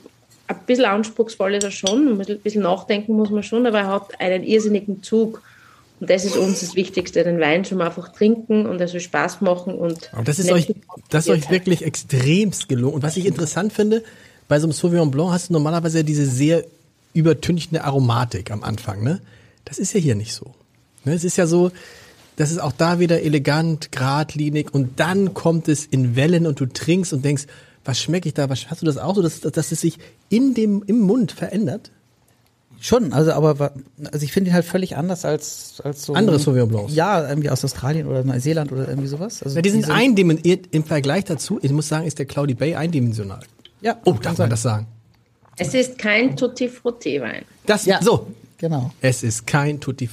[0.49, 4.21] ein bisschen anspruchsvoll ist er schon, ein bisschen- nachdenken muss man schon, aber er hat
[4.21, 5.41] einen irrsinnigen Zug.
[6.03, 9.41] Und das ist uns das Wichtigste, den Wein schon mal einfach trinken und soll Spaß
[9.41, 9.77] machen.
[9.77, 10.75] Und Und das ist euch,
[11.11, 12.97] das ist euch wirklich extremst gelungen.
[12.97, 14.03] Und was ich interessant finde,
[14.49, 16.65] bei so einem Sauvignon Blanc hast du normalerweise ja diese sehr
[17.15, 19.21] übertünchte Aromatik am Anfang, ne?
[19.65, 20.53] Das ist ja hier nicht so.
[21.05, 21.15] Ne?
[21.15, 21.71] Es ist ja so,
[22.35, 26.67] das ist auch da wieder elegant, geradlinig und dann kommt es in Wellen und du
[26.67, 27.47] trinkst und denkst,
[27.85, 28.51] was schmecke ich da?
[28.51, 30.01] Was, hast du das auch so, dass, dass es sich
[30.31, 31.93] in dem, im Mund verändert?
[32.85, 33.73] Schon, also aber
[34.13, 36.93] also ich finde ihn halt völlig anders als als so Andere Sauvignon Blancs.
[36.95, 39.41] Ja, irgendwie aus Australien oder Neuseeland oder irgendwie sowas.
[39.43, 41.61] Also Ja, die sind eindimensioniert im Vergleich dazu.
[41.63, 43.45] Ich muss sagen, ist der Cloudy Bay eindimensional.
[43.83, 44.45] Ja, Oh, darf sein.
[44.45, 44.87] man das sagen?
[45.57, 47.45] Es ist kein Tutti Frutti Wein.
[47.67, 48.03] Das, Ja.
[48.03, 48.27] so.
[48.59, 48.91] Genau.
[49.01, 50.11] Es ist kein Tutti.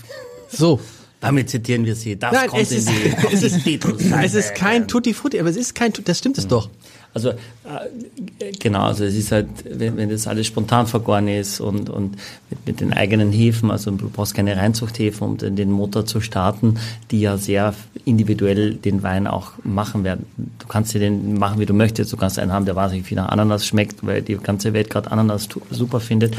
[0.51, 0.80] So.
[1.22, 2.17] Damit zitieren wir sie.
[2.17, 5.13] Das Nein, kommt es ist, in die, auf es die ist, es ist kein Tutti
[5.13, 6.70] Frutti, aber es ist kein, das stimmt es doch.
[7.14, 11.89] Also äh, genau, also es ist halt, wenn, wenn das alles spontan vergoren ist und,
[11.89, 12.18] und
[12.49, 16.22] mit, mit den eigenen Hefen, also du brauchst keine Reinzuchthäfen, um den, den Motor zu
[16.22, 16.76] starten,
[17.10, 17.74] die ja sehr
[18.05, 20.28] individuell den Wein auch machen werden.
[20.38, 22.14] Du kannst dir den machen, wie du möchtest.
[22.14, 25.12] Du kannst einen haben, der wahnsinnig wie nach Ananas schmeckt, weil die ganze Welt gerade
[25.12, 26.38] Ananas super findet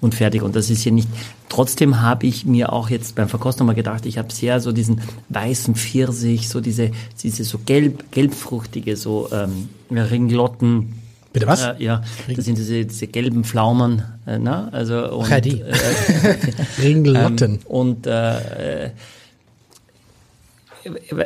[0.00, 0.42] und fertig.
[0.42, 1.08] Und das ist hier nicht.
[1.50, 5.00] Trotzdem habe ich mir auch jetzt beim Verkosten mal gedacht, ich habe sehr so diesen
[5.30, 10.94] weißen Pfirsich, so diese, diese so gelb, gelbfruchtige, so ähm, Ringlotten.
[11.32, 11.64] Bitte was?
[11.64, 12.02] Äh, ja,
[12.34, 14.04] das sind diese, diese gelben Pflaumen.
[14.26, 14.68] Äh, na?
[14.70, 15.60] Also, und, Ach ja, die.
[15.60, 15.74] Äh,
[16.82, 17.54] Ringlotten.
[17.54, 18.90] ähm, und äh,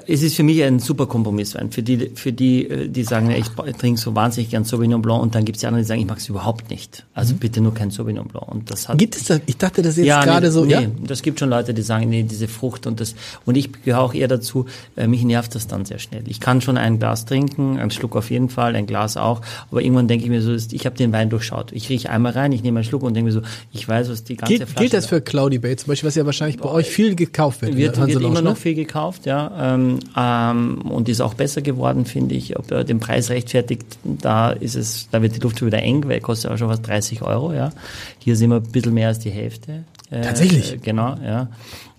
[0.06, 1.70] es ist für mich ein super Kompromisswein.
[1.70, 3.48] Für die, für die, äh, die sagen, ich
[3.78, 6.06] trinke so wahnsinnig gern Sauvignon Blanc und dann gibt es die anderen, die sagen, ich
[6.06, 7.04] mag es überhaupt nicht.
[7.14, 7.38] Also mhm.
[7.38, 8.48] bitte nur kein Sauvignon Blanc.
[8.48, 9.40] Und das hat, gibt es das?
[9.46, 10.64] Ich dachte, das ist ja, jetzt gerade nee, so.
[10.64, 10.82] Nee, ja?
[11.06, 13.14] das gibt schon Leute, die sagen, nee, diese Frucht und das.
[13.44, 16.24] Und ich gehöre auch eher dazu, äh, mich nervt das dann sehr schnell.
[16.26, 19.40] Ich kann schon ein Glas trinken, einen Schluck auf jeden Fall, ein Glas auch,
[19.70, 21.72] aber irgendwann denke ich mir so, ich habe den Wein durchschaut.
[21.72, 23.42] Ich rieche einmal rein, ich nehme einen Schluck und denke mir so,
[23.72, 26.14] ich weiß, was die ganze Gilt, Flasche gilt das für Cloudy Bay zum Beispiel, was
[26.14, 27.76] ja wahrscheinlich bei euch viel gekauft wird?
[27.76, 28.56] wird, wird immer noch ne?
[28.56, 29.50] viel gekauft, ja.
[29.56, 32.58] Ähm, ähm, und ist auch besser geworden, finde ich.
[32.58, 36.04] Ob er den Preis rechtfertigt, da ist es, da wird die Luft schon wieder eng,
[36.04, 37.72] weil er kostet auch schon fast 30 Euro, ja.
[38.18, 39.84] Hier sind wir ein bisschen mehr als die Hälfte.
[40.10, 40.74] Äh, Tatsächlich?
[40.74, 41.48] Äh, genau, ja.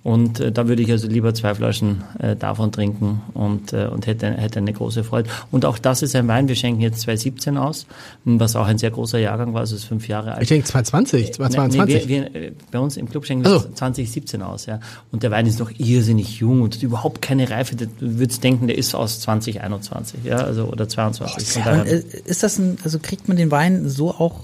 [0.06, 4.06] Und äh, da würde ich also lieber zwei Flaschen äh, davon trinken und, äh, und
[4.06, 5.32] hätte, hätte eine große Freude.
[5.49, 7.88] Und auch das ist ein Wein, wir schenken jetzt 2017 aus,
[8.24, 10.43] was auch ein sehr großer Jahrgang war, also ist fünf Jahre alt.
[10.43, 12.06] Ich denke 2020, 2022.
[12.08, 13.68] Nee, wir, wir, äh, bei uns im Club schenken wir Also.
[13.74, 14.80] 2017 aus, ja.
[15.12, 17.76] Und der Wein ist noch irrsinnig jung und überhaupt keine Reife.
[17.76, 21.47] Du würdest denken, der ist aus 2021, ja, also oder 22.
[21.47, 24.36] Von Und daher- äh, ist das ein, also kriegt man den Wein so auch,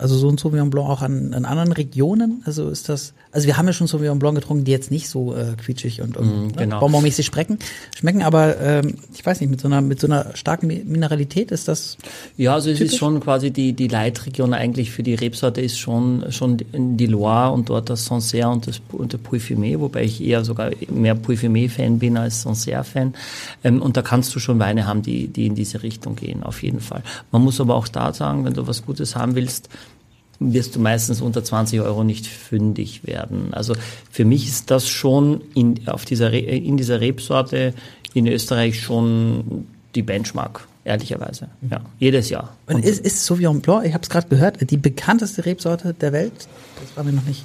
[0.00, 2.42] also so ein Sauvignon Blanc auch an, an anderen Regionen?
[2.46, 5.34] Also ist das, also wir haben ja schon Sauvignon Blanc getrunken, die jetzt nicht so
[5.34, 6.76] äh, quietschig und, und genau.
[6.76, 7.58] ne, bonbonmäßig schmecken,
[7.96, 11.50] schmecken, aber ähm, ich weiß nicht, mit so einer, mit so einer starken Mi- Mineralität
[11.50, 11.96] ist das,
[12.36, 12.94] Ja, also es Typisch?
[12.94, 17.52] ist schon quasi die, die Leitregion eigentlich für die Rebsorte ist schon, schon die Loire
[17.52, 21.98] und dort das Sancerre und das und der Puy-Fumé, wobei ich eher sogar mehr Puy-Fumé-Fan
[21.98, 23.14] bin als Sancerre-Fan.
[23.64, 26.62] Ähm, und da kannst du schon Weine haben, die, die in diese Richtung gehen, auf
[26.62, 27.02] jeden Fall.
[27.32, 29.68] Man muss aber auch da sagen, wenn du was Gutes haben willst,
[30.40, 33.52] wirst du meistens unter 20 Euro nicht fündig werden.
[33.52, 33.74] Also
[34.10, 37.74] für mich ist das schon in, auf dieser, in dieser Rebsorte
[38.14, 41.48] in Österreich schon die Benchmark, ehrlicherweise.
[41.70, 42.56] Ja, jedes Jahr.
[42.66, 46.32] und ist, ist Sauvignon Blanc, ich habe es gerade gehört, die bekannteste Rebsorte der Welt?
[46.80, 47.44] Das war mir noch nicht.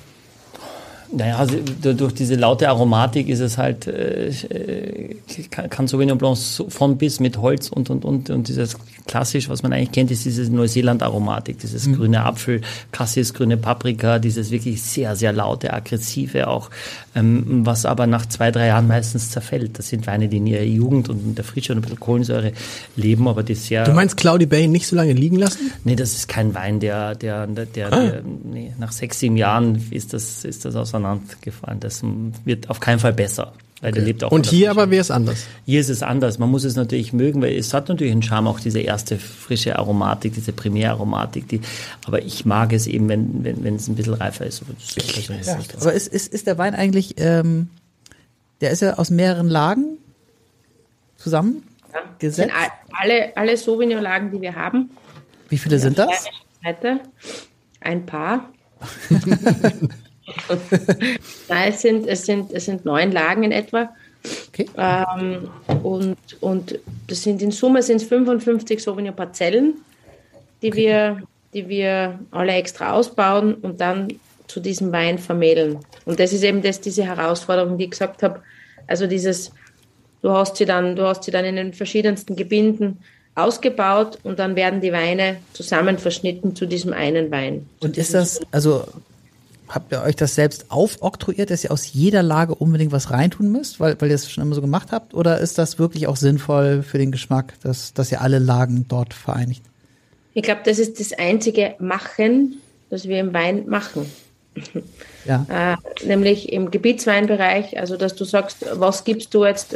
[1.18, 5.16] Naja, also du- durch diese laute Aromatik ist es halt, äh, äh,
[5.49, 6.38] kann, Sauvignon Blanc
[6.68, 8.76] von bis mit Holz und, und, und, und dieses
[9.07, 12.61] klassisch, was man eigentlich kennt, ist diese Neuseeland-Aromatik, dieses grüne Apfel,
[12.91, 16.70] Cassis, grüne Paprika, dieses wirklich sehr, sehr laute, aggressive auch,
[17.16, 19.78] ähm, was aber nach zwei, drei Jahren meistens zerfällt.
[19.78, 22.51] Das sind Weine, die in ihrer Jugend und in der Frische und ein bisschen Kohlensäure
[22.95, 23.84] leben, aber die sehr...
[23.86, 25.72] Du meinst Cloudy Bay nicht so lange liegen lassen?
[25.84, 29.82] Nee, das ist kein Wein, der, der, der, der, der nee, nach sechs, sieben Jahren
[29.91, 30.76] ist das, ist das
[31.06, 31.80] auseinandergefallen.
[31.80, 32.01] Das
[32.45, 34.32] wird auf keinen Fall besser, weil der lebt auch.
[34.32, 35.45] Und hier aber wäre es anders.
[35.66, 36.39] Hier ist es anders.
[36.39, 39.78] Man muss es natürlich mögen, weil es hat natürlich einen Charme, auch diese erste frische
[39.78, 41.62] Aromatik, diese Primäraromatik, die,
[42.06, 44.62] aber ich mag es eben, wenn, wenn, wenn es ein bisschen reifer ist.
[44.62, 47.70] Aber das ist persönlich Ja, aber ist, ist, ist der Wein eigentlich, ähm,
[48.62, 49.97] der ist ja aus mehreren Lagen
[51.18, 51.99] zusammen Ja.
[52.01, 52.49] Das gesetzt?
[52.49, 52.51] sind
[52.99, 54.89] alle, alle Sauvignon-Lagen, die wir haben.
[55.49, 56.26] Wie viele sind das?
[56.64, 56.99] Seite.
[57.82, 58.49] Ein paar.
[61.49, 63.89] Nein, es sind, es, sind, es sind neun Lagen in etwa.
[64.49, 64.67] Okay.
[64.78, 65.49] Ähm,
[65.84, 69.76] und, und das sind in Summe sind es 55 Sauvignon-Parzellen,
[70.61, 71.21] die, wir,
[71.53, 74.07] die wir alle extra ausbauen und dann
[74.47, 75.80] zu diesem Wein vermählen.
[76.05, 78.41] Und das ist eben das, diese Herausforderung, die ich gesagt habe.
[78.88, 79.51] Also dieses,
[80.21, 82.99] du hast sie dann, du hast sie dann in den verschiedensten Gebinden
[83.36, 87.67] ausgebaut und dann werden die Weine zusammen verschnitten zu diesem einen Wein.
[87.82, 88.86] Und ist das, also
[89.68, 93.80] habt ihr euch das selbst aufoktroyiert, dass ihr aus jeder Lage unbedingt was reintun müsst,
[93.80, 95.13] weil, weil ihr es schon immer so gemacht habt?
[95.13, 99.13] Oder ist das wirklich auch sinnvoll für den Geschmack, dass, dass ihr alle Lagen dort
[99.13, 99.63] vereinigt?
[100.34, 104.05] Ich glaube, das ist das einzige Machen, das wir im Wein machen.
[105.26, 105.45] Ja.
[105.49, 109.76] Äh, nämlich im Gebietsweinbereich, also dass du sagst, was gibst du jetzt,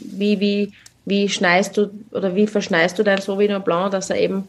[0.00, 0.72] wie, wie,
[1.04, 4.48] wie schneist du oder wie verschneist du dein Sauvignon Blanc, dass er eben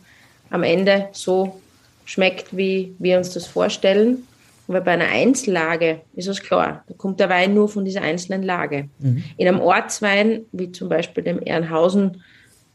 [0.50, 1.60] am Ende so
[2.06, 4.24] schmeckt, wie wir uns das vorstellen.
[4.72, 8.44] Weil bei einer Einzellage ist es klar, da kommt der Wein nur von dieser einzelnen
[8.44, 8.88] Lage.
[9.36, 12.22] In einem Ortswein, wie zum Beispiel dem Ehrenhausen,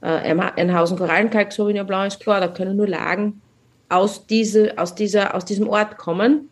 [0.03, 3.41] äh, Ehrenhausen Korallenkalk Sauvignon Blanc, ist klar, da können nur Lagen
[3.89, 6.49] aus, diese, aus, dieser, aus diesem Ort kommen.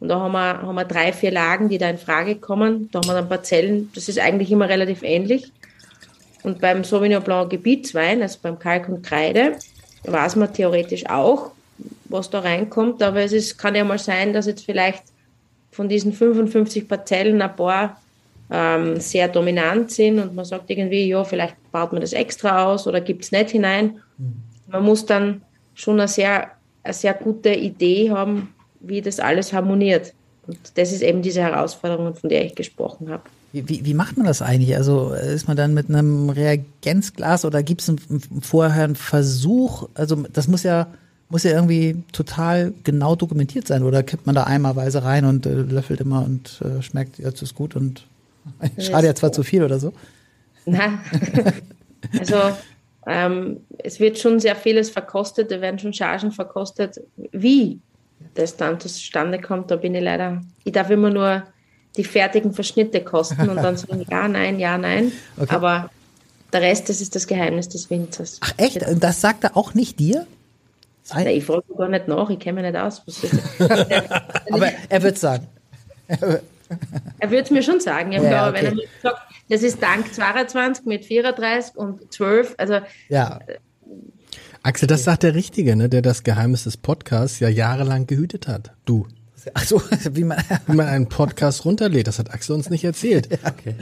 [0.00, 2.90] Und da haben wir, haben wir drei, vier Lagen, die da in Frage kommen.
[2.92, 5.50] Da haben wir dann Parzellen, das ist eigentlich immer relativ ähnlich.
[6.42, 9.56] Und beim Sauvignon Blanc Gebietswein, also beim Kalk und Kreide,
[10.02, 11.52] weiß man theoretisch auch,
[12.06, 13.02] was da reinkommt.
[13.02, 15.02] Aber es ist, kann ja mal sein, dass jetzt vielleicht
[15.70, 18.00] von diesen 55 Parzellen ein paar
[18.50, 22.86] ähm, sehr dominant sind und man sagt irgendwie, ja, vielleicht baut man das extra aus
[22.86, 24.00] oder gibt es nicht hinein.
[24.68, 25.42] Man muss dann
[25.74, 26.50] schon eine sehr,
[26.82, 30.12] eine sehr gute Idee haben, wie das alles harmoniert.
[30.46, 33.22] Und das ist eben diese Herausforderung, von der ich gesprochen habe.
[33.52, 34.76] Wie, wie, wie macht man das eigentlich?
[34.76, 37.92] Also ist man dann mit einem Reagenzglas oder gibt es
[38.42, 39.88] vorher einen Versuch?
[39.94, 40.88] Also das muss ja
[41.28, 45.54] muss ja irgendwie total genau dokumentiert sein oder kippt man da eimerweise rein und äh,
[45.54, 48.06] löffelt immer und äh, schmeckt jetzt ist gut und
[48.78, 49.92] schade ja zwar zu viel oder so.
[50.66, 50.98] Na,
[52.18, 52.36] also
[53.06, 57.00] ähm, es wird schon sehr vieles verkostet, da werden schon Chargen verkostet.
[57.32, 57.80] Wie
[58.34, 61.42] das dann zustande kommt, da bin ich leider, ich darf immer nur
[61.96, 65.12] die fertigen Verschnitte kosten und dann sagen, ja, nein, ja, nein.
[65.36, 65.54] Okay.
[65.54, 65.90] Aber
[66.52, 68.38] der Rest, das ist das Geheimnis des Winzers.
[68.40, 68.82] Ach echt?
[68.86, 70.26] Und das sagt er auch nicht dir?
[71.12, 73.02] Nein, ich frage gar nicht nach, ich kenne mich nicht aus.
[74.50, 75.46] aber er wird sagen.
[76.08, 78.58] er wird es mir schon sagen, ja, ja, okay.
[78.58, 83.40] wenn er mir sagt, das ist Dank 22 mit 34 und 12, also ja.
[84.62, 88.72] Axel, das sagt der Richtige, ne, der das Geheimnis des Podcasts ja jahrelang gehütet hat.
[88.86, 89.06] Du.
[89.52, 89.82] Ach so,
[90.12, 93.28] wie man, wie man einen Podcast runterlädt, das hat Axel uns nicht erzählt.
[93.44, 93.74] okay.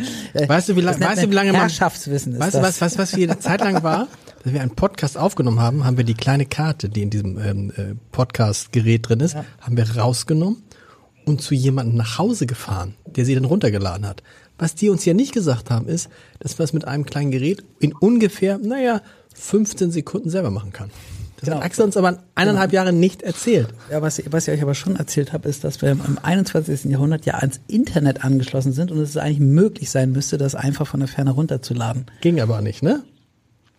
[0.48, 2.98] Weißt du, wie, lang, weißt du, wie lange man, Herrschaftswissen ist weißt du, was, was,
[2.98, 4.08] was für eine Zeit lang war?
[4.42, 7.72] Dass wir einen Podcast aufgenommen haben, haben wir die kleine Karte, die in diesem ähm,
[7.76, 9.44] äh, Podcast-Gerät drin ist, ja.
[9.60, 10.64] haben wir rausgenommen
[11.24, 14.22] und zu jemandem nach Hause gefahren, der sie dann runtergeladen hat.
[14.58, 16.08] Was die uns ja nicht gesagt haben, ist,
[16.40, 19.00] dass man es mit einem kleinen Gerät in ungefähr, naja,
[19.34, 20.90] 15 Sekunden selber machen kann.
[21.36, 21.56] Das genau.
[21.56, 22.82] hat Axel uns aber eineinhalb genau.
[22.82, 23.68] Jahre nicht erzählt.
[23.90, 26.84] Ja, was, was ich euch aber schon erzählt habe, ist, dass wir im 21.
[26.84, 31.00] Jahrhundert ja ans Internet angeschlossen sind und es eigentlich möglich sein müsste, das einfach von
[31.00, 32.06] der Ferne runterzuladen.
[32.20, 33.02] Ging aber nicht, ne?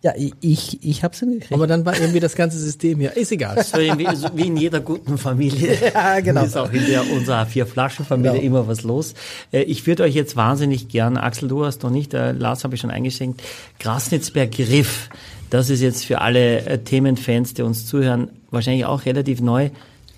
[0.04, 1.54] Ja, ich, ich hab's hingekriegt.
[1.54, 3.16] Aber dann war irgendwie das ganze System hier.
[3.16, 3.64] Ist egal.
[3.64, 5.78] So wie, wie in jeder guten Familie.
[5.94, 6.44] ja, genau.
[6.44, 8.44] Ist auch in der unserer Vier-Flaschen-Familie genau.
[8.44, 9.14] immer was los.
[9.50, 12.74] Äh, ich würde euch jetzt wahnsinnig gern, Axel, du hast noch nicht, äh, Lars habe
[12.74, 13.42] ich schon eingeschenkt,
[13.80, 15.08] Grasnitzberg Griff.
[15.48, 19.70] Das ist jetzt für alle äh, Themenfans, die uns zuhören, wahrscheinlich auch relativ neu,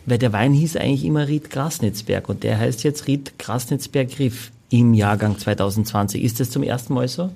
[0.04, 4.50] weil der Wein hieß eigentlich immer Ried Grasnitzberg und der heißt jetzt Ried Grasnitzberg Griff
[4.68, 6.24] im Jahrgang 2020.
[6.24, 7.30] Ist das zum ersten Mal so?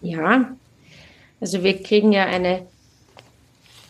[0.00, 0.48] Ja,
[1.44, 2.62] also wir kriegen ja eine,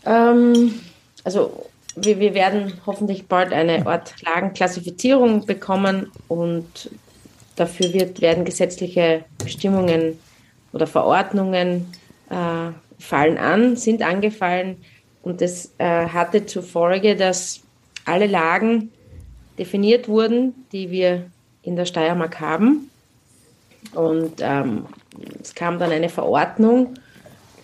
[0.05, 0.77] ähm,
[1.23, 6.89] also wir, wir werden hoffentlich bald eine Art Lagenklassifizierung bekommen und
[7.55, 10.19] dafür wird, werden gesetzliche Bestimmungen
[10.73, 11.87] oder Verordnungen
[12.29, 14.83] äh, fallen an, sind angefallen
[15.21, 17.61] und das äh, hatte zur Folge, dass
[18.03, 18.91] alle Lagen
[19.57, 21.31] definiert wurden, die wir
[21.61, 22.91] in der Steiermark haben.
[23.93, 24.87] Und ähm,
[25.41, 26.95] es kam dann eine Verordnung.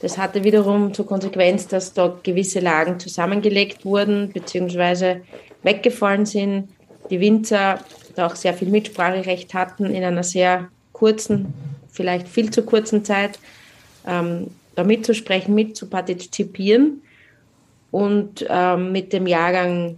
[0.02, 5.18] Das hatte wiederum zur Konsequenz, dass dort gewisse Lagen zusammengelegt wurden bzw.
[5.64, 6.70] weggefallen sind.
[7.10, 7.80] Die Winzer
[8.16, 11.54] da auch sehr viel Mitspracherecht hatten in einer sehr kurzen,
[11.92, 13.40] vielleicht viel zu kurzen Zeit.
[14.08, 17.02] Ähm, da mitzusprechen, mitzupartizipieren.
[17.92, 19.98] Und ähm, mit dem Jahrgang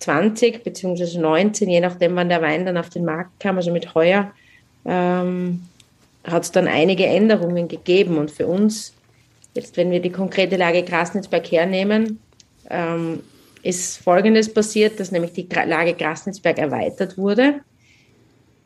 [0.00, 1.18] 20 bzw.
[1.18, 4.32] 19, je nachdem, wann der Wein dann auf den Markt kam, also mit heuer,
[4.84, 5.62] ähm,
[6.24, 8.18] hat es dann einige Änderungen gegeben.
[8.18, 8.92] Und für uns,
[9.58, 12.20] jetzt wenn wir die konkrete Lage Grasnitzberg hernehmen,
[12.70, 13.24] ähm,
[13.64, 17.60] ist Folgendes passiert, dass nämlich die Lage Grasnitzberg erweitert wurde.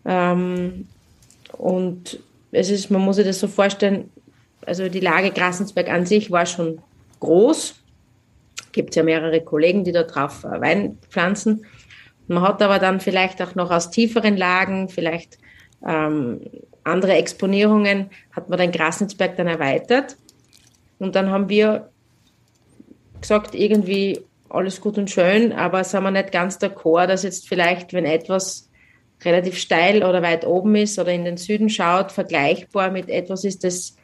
[0.04, 0.86] Ähm,
[1.56, 2.20] und
[2.50, 4.10] es ist, man muss sich das so vorstellen,
[4.66, 6.78] also die Lage Grasensberg an sich war schon
[7.20, 7.74] groß.
[8.72, 11.64] Gibt ja mehrere Kollegen, die da drauf äh, Wein pflanzen.
[12.28, 15.38] Man hat aber dann vielleicht auch noch aus tieferen Lagen, vielleicht
[15.86, 16.40] ähm,
[16.84, 20.16] andere Exponierungen, hat man den Grasensberg dann erweitert.
[21.02, 21.90] Und dann haben wir
[23.20, 27.92] gesagt, irgendwie alles gut und schön, aber sind wir nicht ganz d'accord, dass jetzt vielleicht,
[27.92, 28.70] wenn etwas
[29.24, 33.64] relativ steil oder weit oben ist oder in den Süden schaut, vergleichbar mit etwas ist,
[33.64, 33.96] das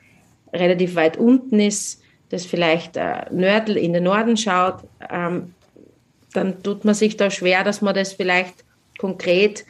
[0.53, 5.55] relativ weit unten ist, das vielleicht äh, Nördl in den Norden schaut, ähm,
[6.33, 8.65] dann tut man sich da schwer, dass man das vielleicht
[8.99, 9.65] konkret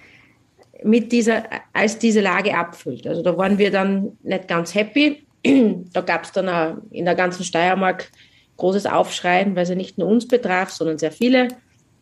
[0.82, 3.06] mit dieser, als diese Lage abfüllt.
[3.06, 5.27] Also da waren wir dann nicht ganz happy.
[5.92, 8.10] Da gab es dann auch in der ganzen Steiermark
[8.56, 11.48] großes Aufschreien, weil es ja nicht nur uns betraf, sondern sehr viele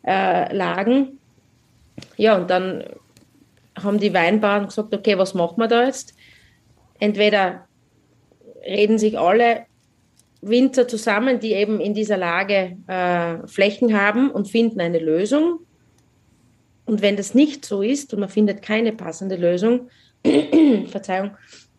[0.05, 1.19] äh, Lagen.
[2.17, 2.83] Ja, und dann
[3.81, 6.15] haben die Weinbauern gesagt, okay, was machen wir da jetzt?
[6.99, 7.67] Entweder
[8.65, 9.65] reden sich alle
[10.41, 15.59] Winzer zusammen, die eben in dieser Lage äh, Flächen haben und finden eine Lösung.
[16.85, 19.89] Und wenn das nicht so ist und man findet keine passende Lösung,
[20.87, 21.31] Verzeihung,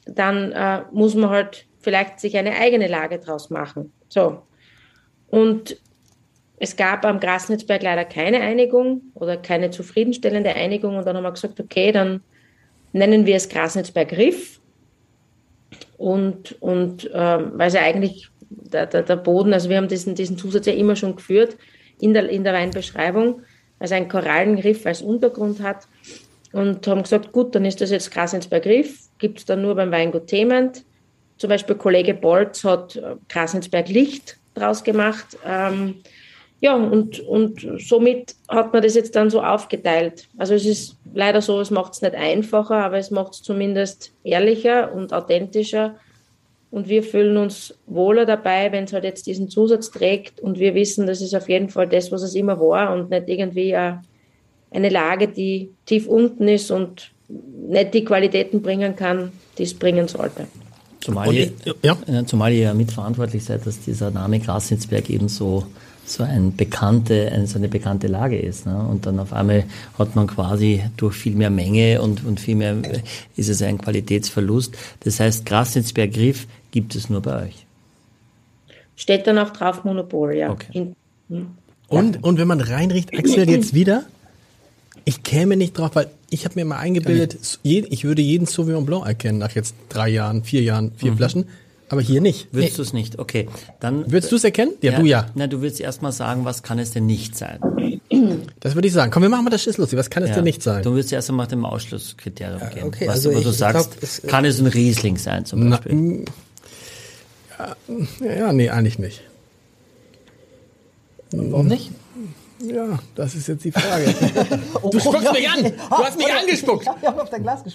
[0.09, 3.93] dann äh, muss man halt vielleicht sich eine eigene Lage draus machen.
[4.09, 4.43] So.
[5.29, 5.81] Und
[6.59, 10.97] es gab am Grasnitzberg leider keine Einigung oder keine zufriedenstellende Einigung.
[10.97, 12.23] Und dann haben wir gesagt, okay, dann
[12.93, 14.61] nennen wir es Grasnitzberg Riff.
[15.97, 20.15] Und, und ähm, weil es ja eigentlich der, der, der Boden, also wir haben diesen,
[20.15, 21.57] diesen Zusatz ja immer schon geführt
[22.01, 23.43] in der, in der Weinbeschreibung,
[23.79, 25.87] also ein Korallenriff als Untergrund hat.
[26.53, 29.91] Und haben gesagt, gut, dann ist das jetzt Grasnitzberg Riff, gibt es dann nur beim
[29.91, 30.85] Weingut Thement.
[31.37, 35.39] Zum Beispiel Kollege Bolz hat äh, Grasnitzberg Licht draus gemacht.
[35.47, 35.97] Ähm,
[36.61, 40.29] ja, und, und somit hat man das jetzt dann so aufgeteilt.
[40.39, 44.13] Also es ist leider so, es macht es nicht einfacher, aber es macht es zumindest
[44.25, 45.95] ehrlicher und authentischer.
[46.71, 50.75] Und wir fühlen uns wohler dabei, wenn es halt jetzt diesen Zusatz trägt und wir
[50.75, 54.89] wissen, das ist auf jeden Fall das, was es immer war und nicht irgendwie eine
[54.89, 60.47] Lage, die tief unten ist und nicht die Qualitäten bringen kann, die es bringen sollte.
[61.01, 61.53] Zumal ihr,
[61.83, 61.97] ja.
[62.27, 65.65] zumal ihr ja mitverantwortlich seid, dass dieser Name Grasnitzberg eben so
[66.11, 68.67] so ein bekannte, eine, so eine bekannte Lage ist.
[68.67, 68.77] Ne?
[68.77, 69.65] Und dann auf einmal
[69.99, 72.77] hat man quasi durch viel mehr Menge und, und viel mehr
[73.37, 74.77] ist es ein Qualitätsverlust.
[75.01, 77.67] Das heißt, Grasnitzberg Griff gibt es nur bei euch.
[78.97, 80.51] Steht dann auch drauf Monopol, ja.
[80.51, 80.71] Okay.
[80.73, 80.97] In,
[81.29, 81.47] hm.
[81.89, 84.05] und, und wenn man reinriecht, Axel jetzt wieder,
[85.05, 89.07] ich käme nicht drauf, weil ich habe mir mal eingebildet, ich würde jeden Sauvignon Blanc
[89.07, 91.17] erkennen nach jetzt drei Jahren, vier Jahren, vier mhm.
[91.17, 91.45] Flaschen.
[91.91, 92.49] Aber hier nicht.
[92.53, 92.77] Würdest nee.
[92.77, 93.19] du es nicht?
[93.19, 93.49] Okay.
[93.81, 94.11] Dann.
[94.13, 94.73] Würdest du es erkennen?
[94.83, 95.27] Ja, ja, du ja.
[95.35, 97.61] Na, du würdest erstmal sagen, was kann es denn nicht sein?
[98.61, 99.11] Das würde ich sagen.
[99.11, 99.99] Komm, wir machen mal das Schiss lustig.
[99.99, 100.35] Was kann es ja.
[100.35, 100.83] denn nicht sein?
[100.83, 102.85] Du würdest erst einmal nach dem Ausschlusskriterium ja, gehen.
[102.85, 106.27] Okay, was also du, du sagst, glaub, es, kann es ein Riesling sein zum Beispiel?
[107.59, 107.77] Na,
[108.21, 109.23] ja, ja, nee, eigentlich nicht.
[111.31, 111.91] Warum nicht?
[112.61, 114.15] Ja, das ist jetzt die Frage.
[114.83, 115.65] Oh, du spuckst mich an!
[115.65, 116.87] Du hast mich angespuckt!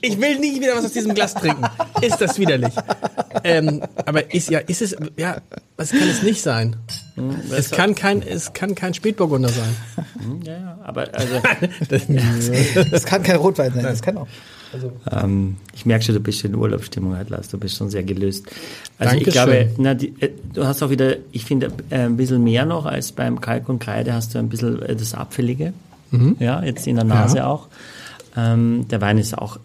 [0.02, 1.66] Ich will nie wieder was aus diesem Glas trinken.
[2.02, 2.74] Ist das widerlich?
[3.46, 5.42] Ähm, aber ist ja, ist es, ja,
[5.76, 6.78] was kann es nicht sein?
[7.16, 9.76] Hm, es kann kein, es kann kein Spätburgunder sein.
[10.20, 11.42] Hm, ja, ja, aber also.
[11.90, 12.08] das,
[12.92, 14.28] das kann kein Rotwein sein, das kann auch.
[14.74, 14.92] Also.
[15.12, 17.48] Ähm, ich merke schon, du bist in Urlaubsstimmung halt, Lars.
[17.50, 18.48] Du bist schon sehr gelöst.
[18.98, 19.28] Also Dankeschön.
[19.28, 22.66] ich glaube, na, die, äh, du hast auch wieder, ich finde, äh, ein bisschen mehr
[22.66, 25.74] noch als beim Kalk und Kreide hast du ein bisschen äh, das Abfällige.
[26.10, 26.38] Mhm.
[26.40, 27.48] Ja, jetzt in der Nase ja.
[27.48, 27.68] auch.
[28.36, 29.60] Ähm, der Wein ist auch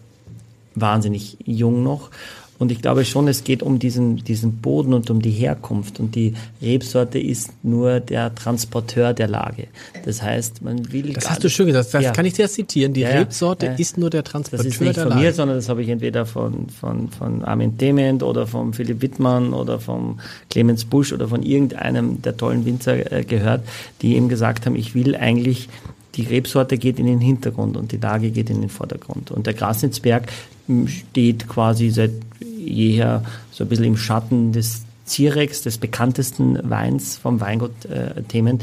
[0.75, 2.11] wahnsinnig jung noch.
[2.59, 5.99] Und ich glaube schon, es geht um diesen, diesen Boden und um die Herkunft.
[6.01, 9.67] Und die Rebsorte ist nur der Transporteur der Lage.
[10.03, 11.13] Das heißt, man will.
[11.13, 11.93] Das hast du schön gesagt.
[11.93, 12.11] Das ja.
[12.11, 12.93] kann ich dir zitieren.
[12.93, 13.71] Die ja, Rebsorte ja.
[13.73, 14.85] ist nur der Transporteur der Lage.
[14.85, 18.23] Das ist nicht von mir, sondern das habe ich entweder von, von, von Armin Dement
[18.23, 23.23] oder von Philipp Wittmann oder von Clemens Busch oder von irgendeinem der tollen Winzer äh,
[23.23, 23.63] gehört,
[24.01, 25.69] die eben gesagt haben, ich will eigentlich
[26.15, 29.31] die Rebsorte geht in den Hintergrund und die Lage geht in den Vordergrund.
[29.31, 30.27] Und der Grasnitzberg
[30.87, 32.11] steht quasi seit
[32.57, 38.59] jeher so ein bisschen im Schatten des Zirex, des bekanntesten Weins vom Weingut äh, Themen.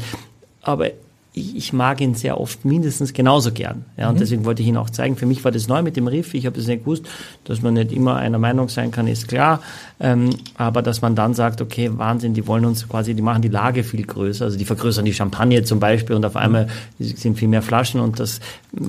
[0.61, 0.91] Aber
[1.33, 3.85] ich, ich, mag ihn sehr oft mindestens genauso gern.
[3.95, 4.19] Ja, und mhm.
[4.19, 5.17] deswegen wollte ich ihn auch zeigen.
[5.17, 6.33] Für mich war das neu mit dem Riff.
[6.33, 7.05] Ich habe das nicht gewusst,
[7.43, 9.61] dass man nicht immer einer Meinung sein kann, ist klar.
[9.99, 13.49] Ähm, aber dass man dann sagt, okay, Wahnsinn, die wollen uns quasi, die machen die
[13.49, 14.45] Lage viel größer.
[14.45, 18.19] Also die vergrößern die Champagne zum Beispiel und auf einmal sind viel mehr Flaschen und
[18.19, 18.39] das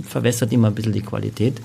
[0.02, 1.60] verwässert immer ein bisschen die Qualität.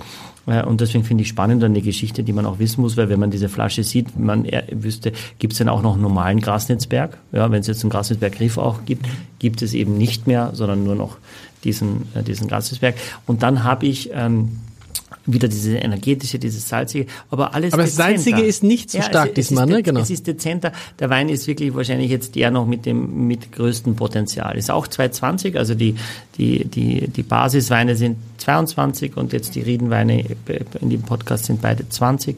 [0.45, 3.31] Und deswegen finde ich spannend eine Geschichte, die man auch wissen muss, weil wenn man
[3.31, 7.17] diese Flasche sieht, man wüsste, gibt es denn auch noch einen normalen Grasnetzberg?
[7.31, 9.05] Ja, wenn es jetzt einen Grasnetzberg Griff auch gibt,
[9.39, 11.17] gibt es eben nicht mehr, sondern nur noch
[11.63, 12.95] diesen, äh, diesen Grasnetzberg.
[13.25, 14.57] Und dann habe ich ähm,
[15.25, 18.17] wieder diese energetische, dieses salzige, aber alles Aber das dezenter.
[18.17, 19.81] salzige ist nicht so ja, stark es, diesmal, ne?
[19.81, 20.01] Genau.
[20.01, 20.71] Es ist dezenter.
[20.99, 24.57] Der Wein ist wirklich wahrscheinlich jetzt der noch mit dem mit größten Potenzial.
[24.57, 25.95] Ist auch 220, also die
[26.37, 30.25] die die die Basisweine sind 22 und jetzt die Riedenweine
[30.81, 32.35] in dem Podcast sind beide 20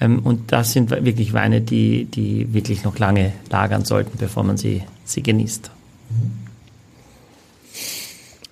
[0.00, 4.56] ähm, und das sind wirklich Weine, die die wirklich noch lange lagern sollten, bevor man
[4.56, 5.70] sie sie genießt.
[6.10, 6.43] Mhm.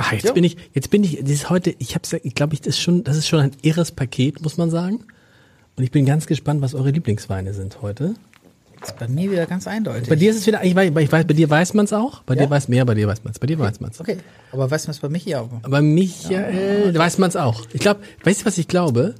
[0.02, 0.32] Ach, jetzt ja.
[0.32, 2.80] bin ich, jetzt bin ich, das ist heute, ich habe ich glaube, ich, das ist
[2.80, 5.04] schon, das ist schon ein irres Paket, muss man sagen.
[5.76, 8.14] Und ich bin ganz gespannt, was eure Lieblingsweine sind heute.
[8.80, 10.08] Das ist bei mir wieder ganz eindeutig.
[10.08, 12.22] Bei dir ist es wieder, ich weiß, ich weiß bei dir weiß man es auch.
[12.24, 12.44] Bei ja?
[12.44, 13.38] dir weiß mehr, bei dir weiß man es.
[13.38, 14.00] Bei dir weiß man es.
[14.00, 14.18] Okay,
[14.50, 15.48] aber weiß man es bei Michi auch?
[15.68, 16.98] Bei Michael ja.
[16.98, 17.62] weiß man es auch.
[17.72, 19.14] Ich glaube, weißt du, was ich glaube?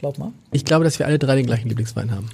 [0.00, 0.32] Glaub mal.
[0.52, 2.28] Ich glaube, dass wir alle drei den gleichen Lieblingswein haben.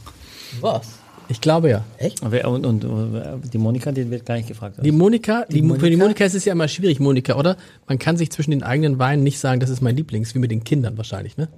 [0.61, 0.89] Was?
[1.31, 1.85] Ich glaube ja.
[1.99, 2.23] Echt?
[2.23, 4.79] Und, und, und die Monika, die wird gar nicht gefragt.
[4.83, 5.85] Die Monika, die, die Monika?
[5.85, 7.57] für die Monika ist es ja immer schwierig, Monika, oder?
[7.87, 10.51] Man kann sich zwischen den eigenen Weinen nicht sagen, das ist mein Lieblings, wie mit
[10.51, 11.49] den Kindern wahrscheinlich, ne?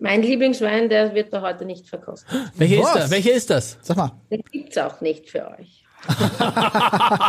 [0.00, 2.28] Mein Lieblingswein, der wird doch heute nicht verkostet.
[2.56, 3.10] Welcher ist das?
[3.12, 3.78] Welcher ist das?
[3.82, 4.12] Sag mal.
[4.32, 5.84] Den gibt's auch nicht für euch.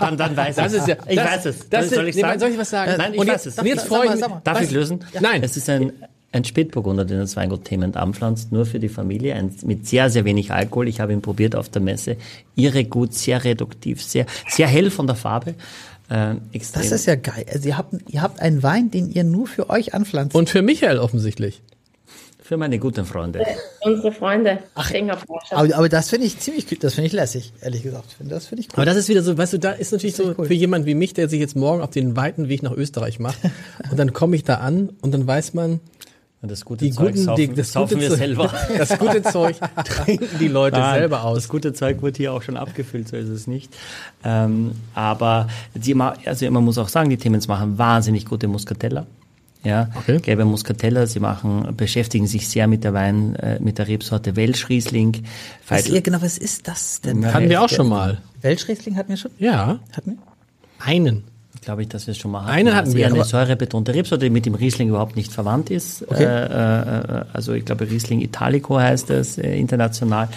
[0.01, 1.69] dann, dann weiß das ist ja, ich das, weiß es.
[1.69, 2.39] Das soll, ich sagen?
[2.39, 2.95] soll ich was sagen?
[2.97, 3.57] Nein, ich und weiß es.
[3.59, 4.25] Und jetzt freue ich mich.
[4.43, 5.05] Darf ich lösen?
[5.13, 5.21] Ja.
[5.21, 5.43] Nein.
[5.43, 5.93] Es ist ein
[6.35, 10.25] ein Spätburgunder, den das Weingut Thement anpflanzt, nur für die Familie, ein, mit sehr, sehr
[10.25, 10.87] wenig Alkohol.
[10.87, 12.17] Ich habe ihn probiert auf der Messe.
[12.55, 15.55] Irre gut, sehr reduktiv, sehr, sehr hell von der Farbe.
[16.09, 16.83] Äh, extrem.
[16.83, 17.45] Das ist ja geil.
[17.51, 20.35] Also ihr habt, ihr habt einen Wein, den ihr nur für euch anpflanzt.
[20.35, 21.63] Und für Michael offensichtlich.
[22.43, 23.43] für meine guten Freunde.
[23.81, 24.59] Unsere Freunde.
[24.75, 24.91] Ach,
[25.49, 28.17] aber, aber das finde ich ziemlich, das finde ich lässig, ehrlich gesagt.
[28.19, 28.75] Das finde ich cool.
[28.75, 30.45] Aber das ist wieder so, weißt du, da ist natürlich ist so cool.
[30.45, 33.39] für jemand wie mich, der sich jetzt morgen auf den weiten Weg nach Österreich macht
[33.89, 35.79] und dann komme ich da an und dann weiß man,
[36.45, 38.53] Und das gute die Zeug guten, saufen, die, das, saufen gute wir Zeug, selber.
[38.77, 41.37] das gute Zeug trinken die Leute Nein, selber aus.
[41.37, 43.75] Das gute Zeug wurde hier auch schon abgefüllt, so ist es nicht.
[44.23, 49.07] Ähm, aber die, also man muss auch sagen, die Themens machen wahnsinnig gute Muscatella.
[49.63, 50.19] Ja, Okay.
[50.19, 55.23] gelbe Muscatella, sie machen, beschäftigen sich sehr mit der Wein, äh, mit der Rebsorte Welschriesling.
[55.67, 57.25] Was, ihr, genau, was ist das denn?
[57.25, 58.21] Hatten wir auch schon mal.
[58.43, 59.31] Welschriesling hatten wir schon?
[59.39, 60.17] Ja, Hatten wir?
[60.77, 61.23] einen.
[61.61, 62.51] Glaube ich, dass wir es schon mal hatten.
[62.51, 65.69] Einen hatten Also wir, eher eine säurebetonte Rebsorte, die mit dem Riesling überhaupt nicht verwandt
[65.69, 66.03] ist.
[66.07, 66.23] Okay.
[66.23, 70.29] Äh, äh, also ich glaube, Riesling Italico heißt es äh, international.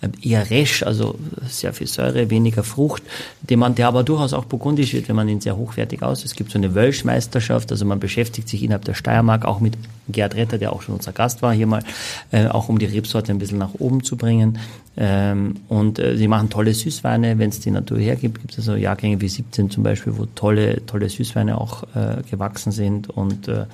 [0.00, 1.16] Äh, eher resch, also
[1.48, 3.02] sehr viel Säure, weniger Frucht,
[3.42, 6.24] den man, der aber durchaus auch burgundisch wird, wenn man ihn sehr hochwertig aus.
[6.24, 9.76] Es gibt so eine Wölschmeisterschaft, also man beschäftigt sich innerhalb der Steiermark auch mit
[10.08, 11.82] Gerd Retter, der auch schon unser Gast war hier mal,
[12.30, 14.58] äh, auch um die Rebsorte ein bisschen nach oben zu bringen.
[14.96, 18.40] Ähm, und äh, sie machen tolle Süßweine, wenn es die Natur hergibt.
[18.40, 22.72] Gibt es so Jahrgänge wie 17 zum Beispiel, wo tolle, tolle Süßweine auch äh, gewachsen
[22.72, 23.10] sind.
[23.10, 23.66] Und, äh,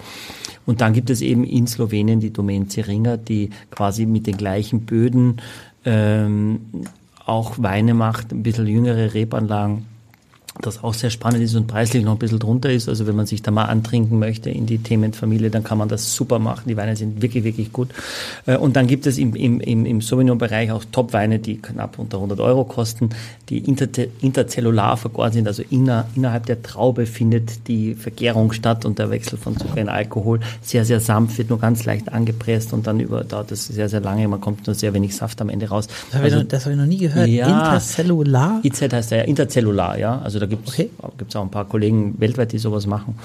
[0.66, 4.86] und dann gibt es eben in Slowenien die Domain Zeringa, die quasi mit den gleichen
[4.86, 5.36] Böden
[5.84, 6.60] ähm,
[7.24, 9.86] auch Weine macht, ein bisschen jüngere Rebanlagen
[10.62, 12.88] das auch sehr spannend ist und preislich noch ein bisschen drunter ist.
[12.88, 16.12] Also wenn man sich da mal antrinken möchte in die Themenfamilie, dann kann man das
[16.14, 16.64] super machen.
[16.66, 17.90] Die Weine sind wirklich, wirklich gut.
[18.46, 22.16] Äh, Und dann gibt es im, im, im, im Sauvignon-Bereich auch Top-Weine, die knapp unter
[22.18, 23.10] 100 Euro kosten,
[23.48, 23.86] die inter,
[24.20, 25.46] interzellular vergoren sind.
[25.46, 29.88] Also inner, innerhalb der Traube findet die Vergärung statt und der Wechsel von Zucker in
[29.88, 33.88] Alkohol sehr, sehr sanft, wird nur ganz leicht angepresst und dann über, dauert das sehr,
[33.88, 34.26] sehr lange.
[34.28, 35.86] Man kommt nur sehr wenig Saft am Ende raus.
[36.10, 37.28] Das habe ich, noch- das ich noch nie gehört.
[37.28, 37.46] Ja.
[37.46, 38.60] Intercellular?
[38.64, 40.18] IZ heißt ja Interzellular, ja.
[40.20, 40.90] Also da gibt's Okay.
[41.18, 43.16] gibt's auch ein paar Kollegen weltweit, die sowas machen.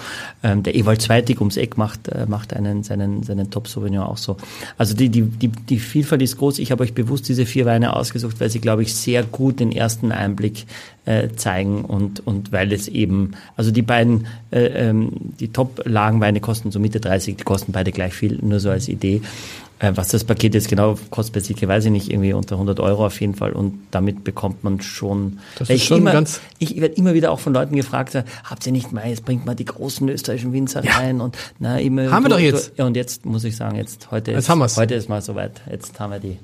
[0.43, 4.17] Ähm, der Ewald Zweitig ums Eck macht, äh, macht einen, seinen, seinen Top Sauvignon auch
[4.17, 4.37] so.
[4.77, 6.59] Also die, die, die, die Vielfalt ist groß.
[6.59, 9.71] Ich habe euch bewusst diese vier Weine ausgesucht, weil sie, glaube ich, sehr gut den
[9.71, 10.65] ersten Einblick
[11.05, 16.71] äh, zeigen und, und weil es eben, also die beiden, äh, ähm, die Top-Lagenweine kosten
[16.71, 19.21] so Mitte 30, die kosten beide gleich viel, nur so als Idee.
[19.79, 22.79] Äh, Was das Paket jetzt genau kostet bei Silke, weiß ich nicht, irgendwie unter 100
[22.79, 25.39] Euro auf jeden Fall und damit bekommt man schon.
[25.59, 28.23] Das ist ich schon immer, ganz- Ich werde immer wieder auch von Leuten gefragt, äh,
[28.45, 32.09] habt ihr nicht mal, jetzt bringt mal die großen österreichischen Winzer rein und na immer.
[32.09, 32.71] Haben wir doch jetzt.
[32.77, 34.77] Ja und jetzt muss ich sagen, jetzt heute Jetzt ist, haben wir's.
[34.77, 35.61] heute ist mal soweit.
[35.69, 36.37] Jetzt haben wir die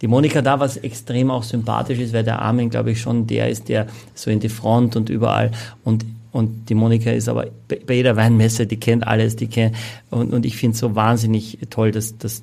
[0.00, 3.50] die Monika da, was extrem auch sympathisch ist, weil der Armin, glaube ich, schon der
[3.50, 5.50] ist, der so in die Front und überall
[5.84, 9.76] und und die Monika ist aber bei bei jeder Weinmesse, die kennt alles, die kennt
[10.10, 12.42] und, und ich finde es so wahnsinnig toll, dass, dass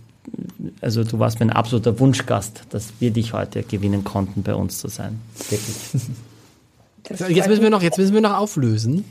[0.81, 4.87] also du warst mein absoluter Wunschgast, dass wir dich heute gewinnen konnten, bei uns zu
[4.87, 5.19] sein.
[5.49, 7.35] Wirklich.
[7.35, 9.05] Jetzt müssen wir noch, jetzt müssen wir noch auflösen.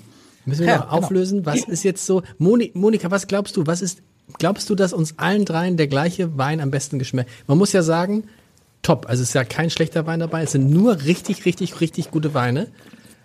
[0.45, 0.97] Müssen wir Ja, noch genau.
[0.99, 4.03] auflösen, was ist jetzt so, Moni, Monika, was glaubst du, was ist,
[4.39, 7.31] glaubst du, dass uns allen dreien der gleiche Wein am besten geschmeckt?
[7.47, 8.25] Man muss ja sagen,
[8.83, 12.11] top, also es ist ja kein schlechter Wein dabei, es sind nur richtig, richtig, richtig
[12.11, 12.69] gute Weine.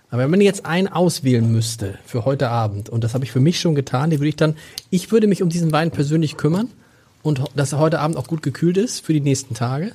[0.10, 3.40] Aber wenn man jetzt einen auswählen müsste für heute Abend, und das habe ich für
[3.40, 4.56] mich schon getan, den würde ich dann,
[4.90, 6.70] ich würde mich um diesen Wein persönlich kümmern
[7.24, 9.94] und dass er heute Abend auch gut gekühlt ist für die nächsten Tage.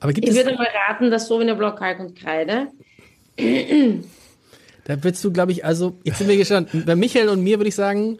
[0.00, 2.68] Aber gibt Ich es, würde mal raten, das Sauvignon Blanc, Kalk und Kreide.
[4.84, 6.70] da würdest du, glaube ich, also, jetzt sind wir gespannt.
[6.86, 8.18] Bei Michael und mir würde ich sagen,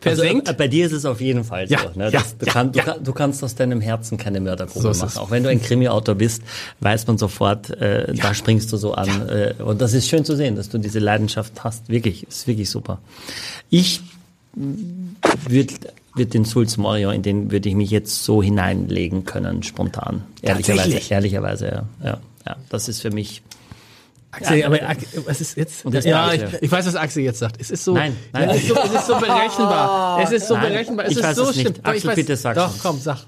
[0.00, 0.48] versenkt.
[0.48, 1.74] Also, bei dir ist es auf jeden Fall so.
[1.74, 2.04] Ja, ne?
[2.04, 5.18] ja, das, du, ja, kann, du, du kannst aus deinem Herzen keine Mördergrube So machen.
[5.18, 6.42] Auch wenn du ein Krimi-Autor bist,
[6.80, 9.28] weiß man sofort, äh, da springst du so an.
[9.28, 11.88] Äh, und das ist schön zu sehen, dass du diese Leidenschaft hast.
[11.88, 13.00] Wirklich, ist wirklich super.
[13.70, 14.00] Ich
[14.54, 15.74] würde
[16.18, 20.24] würd den Sulz Morio, in den würde ich mich jetzt so hineinlegen können, spontan.
[20.42, 21.84] Ehrlicherweise, ehrlicherweise, ja.
[22.04, 22.18] ja.
[22.46, 23.42] Ja, das ist für mich.
[24.30, 25.84] Axel, aber Axel, was ist jetzt?
[25.84, 26.70] Das ja, ich, ich, ja.
[26.70, 27.60] weiß, was Axel jetzt sagt.
[27.60, 28.48] Es ist so, Nein, nein.
[28.48, 30.20] Ja, es, ist so es ist so berechenbar.
[30.22, 31.06] Es ist so Nein, berechenbar.
[31.06, 31.74] Es ist so es schlimm.
[31.82, 33.18] Axel, bitte sag's Doch, komm, sag.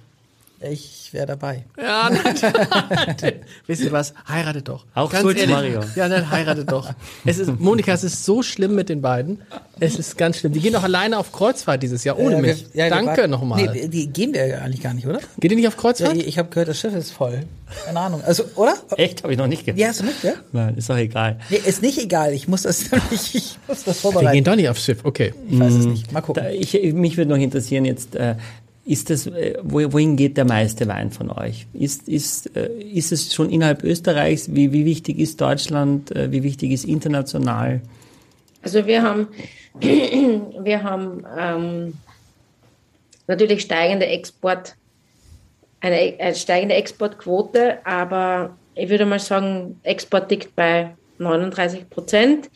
[0.62, 1.64] Ich wäre dabei.
[1.80, 2.34] Ja, nein.
[3.66, 4.12] Wisst ihr was?
[4.28, 4.84] Heiratet doch.
[4.94, 5.48] Auch Ganz ehrlich.
[5.48, 5.80] Mario.
[5.96, 6.92] Ja, dann heiratet doch.
[7.24, 9.40] Es ist, Monika, es ist so schlimm mit den beiden.
[9.78, 10.52] Es ist ganz schlimm.
[10.52, 12.66] Die gehen doch alleine auf Kreuzfahrt dieses Jahr ohne Ja, wir- mich.
[12.74, 13.70] ja, wir Danke nochmal.
[13.72, 15.20] Nee, die gehen wir ja eigentlich gar nicht, oder?
[15.38, 16.16] Geht ihr nicht auf Ja, Kreuzfahrt?
[16.16, 17.40] ich habe gehört, das Schiff ist voll.
[17.86, 18.20] Keine Ahnung.
[18.24, 18.74] Also, oder?
[18.96, 19.78] Echt, habe ich noch nicht gehört.
[19.78, 20.32] Ja, hast du nicht, ja?
[20.52, 21.38] Nein, ist doch egal.
[21.50, 22.32] Nee, ist nicht egal.
[22.34, 24.32] Ich muss das nämlich, ich muss das Wir vorbereiten.
[24.34, 25.04] gehen doch nicht aufs Schiff.
[25.04, 25.32] Okay.
[25.48, 26.12] Ich weiß es nicht.
[26.12, 26.42] Mal gucken.
[26.42, 28.34] Da, ich, mich würde noch interessieren jetzt, äh,
[28.84, 31.66] ist das, äh, wo, wohin geht der meiste Wein von euch?
[31.72, 34.54] Ist, ist, äh, ist es schon innerhalb Österreichs?
[34.54, 36.10] Wie, wie wichtig ist Deutschland?
[36.14, 37.82] Äh, wie wichtig ist international?
[38.62, 39.28] Also wir haben,
[39.80, 41.94] wir haben ähm,
[43.26, 44.76] natürlich steigende Export,
[45.80, 52.50] eine, eine steigende Exportquote, aber ich würde mal sagen, Export liegt bei 39 Prozent.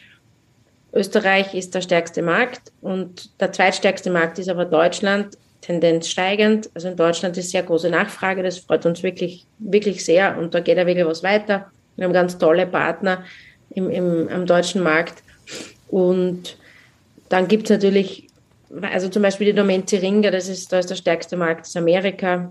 [0.93, 6.69] Österreich ist der stärkste Markt und der zweitstärkste Markt ist aber Deutschland, Tendenz steigend.
[6.75, 10.61] Also in Deutschland ist sehr große Nachfrage, das freut uns wirklich, wirklich sehr und da
[10.61, 11.71] geht ja wirklich was weiter.
[11.97, 13.25] Wir haben ganz tolle Partner
[13.71, 15.23] im, im, am deutschen Markt
[15.89, 16.59] und
[17.31, 18.29] dann gibt es natürlich,
[18.83, 22.51] also zum Beispiel die Domain Ziringa, das ist, da ist der stärkste Markt, ist Amerika.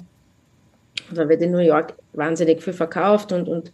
[1.11, 3.71] Da wird in New York wahnsinnig viel verkauft und, und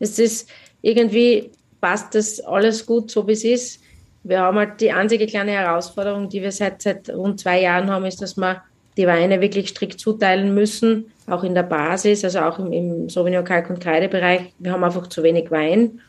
[0.00, 0.48] es ist
[0.82, 3.80] irgendwie passt das alles gut, so wie es ist.
[4.24, 8.04] Wir haben halt die einzige kleine Herausforderung, die wir seit, seit rund zwei Jahren haben,
[8.04, 8.62] ist, dass wir
[8.96, 13.44] die Weine wirklich strikt zuteilen müssen, auch in der Basis, also auch im, im Sauvignon
[13.44, 14.52] Kalk und Kreidebereich.
[14.58, 16.00] Wir haben einfach zu wenig Wein.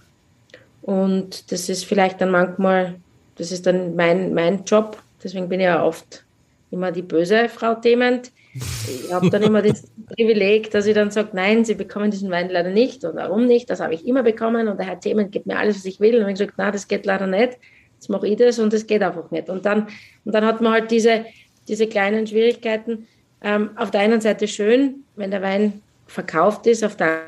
[0.81, 2.95] Und das ist vielleicht dann manchmal,
[3.35, 4.97] das ist dann mein, mein Job.
[5.23, 6.23] Deswegen bin ich ja oft
[6.71, 8.31] immer die böse Frau Thement.
[8.53, 9.83] Ich habe dann immer das
[10.15, 13.05] Privileg, dass ich dann sage, nein, Sie bekommen diesen Wein leider nicht.
[13.05, 13.69] Und warum nicht?
[13.69, 14.67] Das habe ich immer bekommen.
[14.67, 16.15] Und der Herr Thement gibt mir alles, was ich will.
[16.15, 17.59] Und ich gesagt, nein, das geht leider nicht.
[17.93, 19.47] Jetzt mache ich das und das geht einfach nicht.
[19.47, 19.87] Und dann,
[20.25, 21.23] und dann hat man halt diese,
[21.67, 23.07] diese kleinen Schwierigkeiten.
[23.43, 26.83] Ähm, auf der einen Seite schön, wenn der Wein verkauft ist.
[26.83, 27.21] Auf der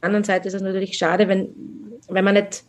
[0.00, 1.48] anderen Seite ist es natürlich schade, wenn,
[2.08, 2.64] wenn man nicht,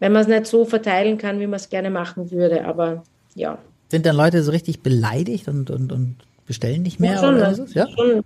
[0.00, 2.64] wenn man es nicht so verteilen kann, wie man es gerne machen würde.
[2.64, 3.58] Aber ja.
[3.88, 6.16] Sind dann Leute so richtig beleidigt und, und, und
[6.46, 7.12] bestellen nicht mehr?
[7.12, 7.64] Ja, schon, oder so?
[7.74, 7.86] ja?
[7.88, 8.24] schon,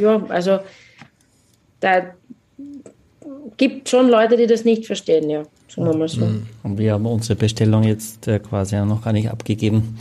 [0.00, 0.60] ja, also
[1.80, 2.14] da
[3.56, 5.42] gibt schon Leute, die das nicht verstehen, ja.
[5.68, 6.28] Sagen wir mal so.
[6.62, 9.96] Und wir haben unsere Bestellung jetzt äh, quasi auch noch gar nicht abgegeben.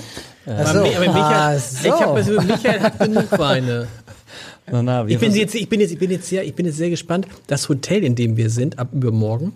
[0.49, 1.87] Aber, Mi- aber Michael, Ah, so.
[1.87, 3.87] ich habe also Michael hat genug Weine.
[4.71, 6.77] Na, na, Ich bin jetzt, ich bin jetzt, ich bin jetzt sehr, ich bin jetzt
[6.77, 7.27] sehr gespannt.
[7.47, 9.53] Das Hotel, in dem wir sind, ab übermorgen,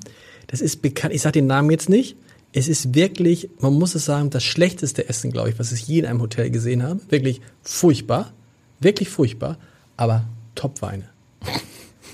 [0.47, 1.13] das ist bekannt.
[1.13, 2.15] Ich sage den Namen jetzt nicht.
[2.51, 5.99] Es ist wirklich, man muss es sagen, das schlechteste Essen, glaube ich, was ich je
[5.99, 6.99] in einem Hotel gesehen habe.
[7.09, 8.31] Wirklich furchtbar,
[8.79, 9.57] wirklich furchtbar,
[9.97, 10.23] aber
[10.55, 11.03] Top-Weine.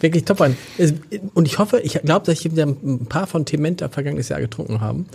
[0.01, 0.55] Wirklich Top-Weine.
[1.33, 4.79] Und ich hoffe, ich glaube, dass ich wieder ein paar von Tementa vergangenes Jahr getrunken
[4.79, 5.07] haben.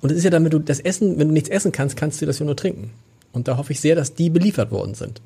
[0.00, 2.26] Und es ist ja damit du das Essen, wenn du nichts essen kannst, kannst du
[2.26, 2.90] das ja nur trinken.
[3.32, 5.20] Und da hoffe ich sehr, dass die beliefert worden sind.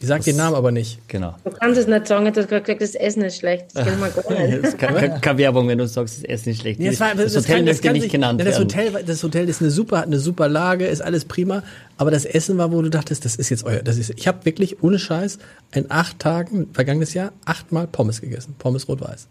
[0.00, 0.98] Ich sage den Namen aber nicht.
[1.08, 1.34] Genau.
[1.44, 3.66] Du kannst es nicht sagen, du hast gerade gesagt, das Essen ist schlecht.
[3.72, 4.58] Das geht mal gar nicht.
[4.62, 6.78] Das ist keine, Werbung, wenn du sagst, das Essen ist schlecht.
[6.78, 8.64] Ja, das, war, das, das, Hotel kann, das möchte kann nicht genannt das werden.
[8.64, 11.62] Hotel, das Hotel ist eine super, hat eine super Lage, ist alles prima.
[11.96, 13.82] Aber das Essen war, wo du dachtest, das ist jetzt euer.
[13.82, 15.38] Das ist, ich habe wirklich ohne Scheiß
[15.72, 19.26] in acht Tagen vergangenes Jahr achtmal Pommes gegessen, Pommes rot-weiß,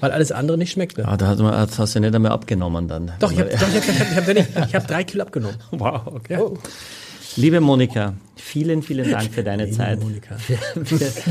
[0.00, 1.06] weil alles andere nicht schmeckte.
[1.06, 3.12] Ah, da hat man, das hast du nicht einmal abgenommen dann.
[3.18, 5.56] Doch, ich habe hab, ich hab, ich hab, ich hab, drei Kilo abgenommen.
[5.72, 6.34] Wow, okay.
[6.34, 6.46] Ja.
[7.36, 10.00] Liebe Monika, vielen, vielen Dank für deine Zeit.
[10.02, 10.36] Monika.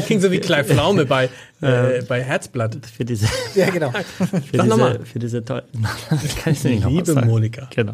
[0.07, 1.25] Ging so wie Clive Pflaume bei,
[1.61, 2.77] äh, bei Herzblatt.
[2.85, 3.91] Für diese, Ja, genau.
[4.17, 4.99] für Sag diese, nochmal.
[5.03, 5.63] für diese tolle,
[6.09, 7.27] das kann ich nicht nochmal Liebe sagen.
[7.29, 7.69] Monika.
[7.75, 7.93] Genau.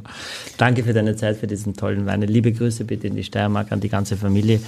[0.57, 2.21] Danke für deine Zeit, für diesen tollen Wein.
[2.21, 4.59] Liebe Grüße bitte in die Steiermark an die ganze Familie.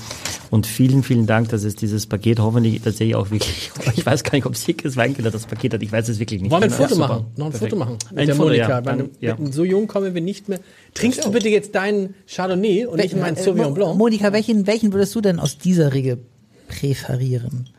[0.51, 4.33] Und vielen, vielen Dank, dass es dieses Paket hoffentlich tatsächlich auch wirklich, ich weiß gar
[4.33, 6.49] nicht, ob Sickes Weinkeller das Paket hat, ich weiß es wirklich nicht.
[6.51, 7.07] Wollen wir ein Ja, Foto super.
[7.07, 7.25] machen?
[7.37, 7.71] Noch ein Perfekt.
[7.71, 8.69] Foto machen mit Ein der Foto, Monika.
[8.69, 8.81] ja.
[8.81, 9.37] Dann, ja.
[9.51, 10.59] So jung kommen wir nicht mehr.
[10.95, 13.95] Trinkst du bitte jetzt deinen Chardonnay und nicht meinen Äh, Sauvignon Blanc?
[13.95, 16.19] Monika, welchen, welchen würdest du denn aus dieser Regel
[16.67, 17.69] präferieren?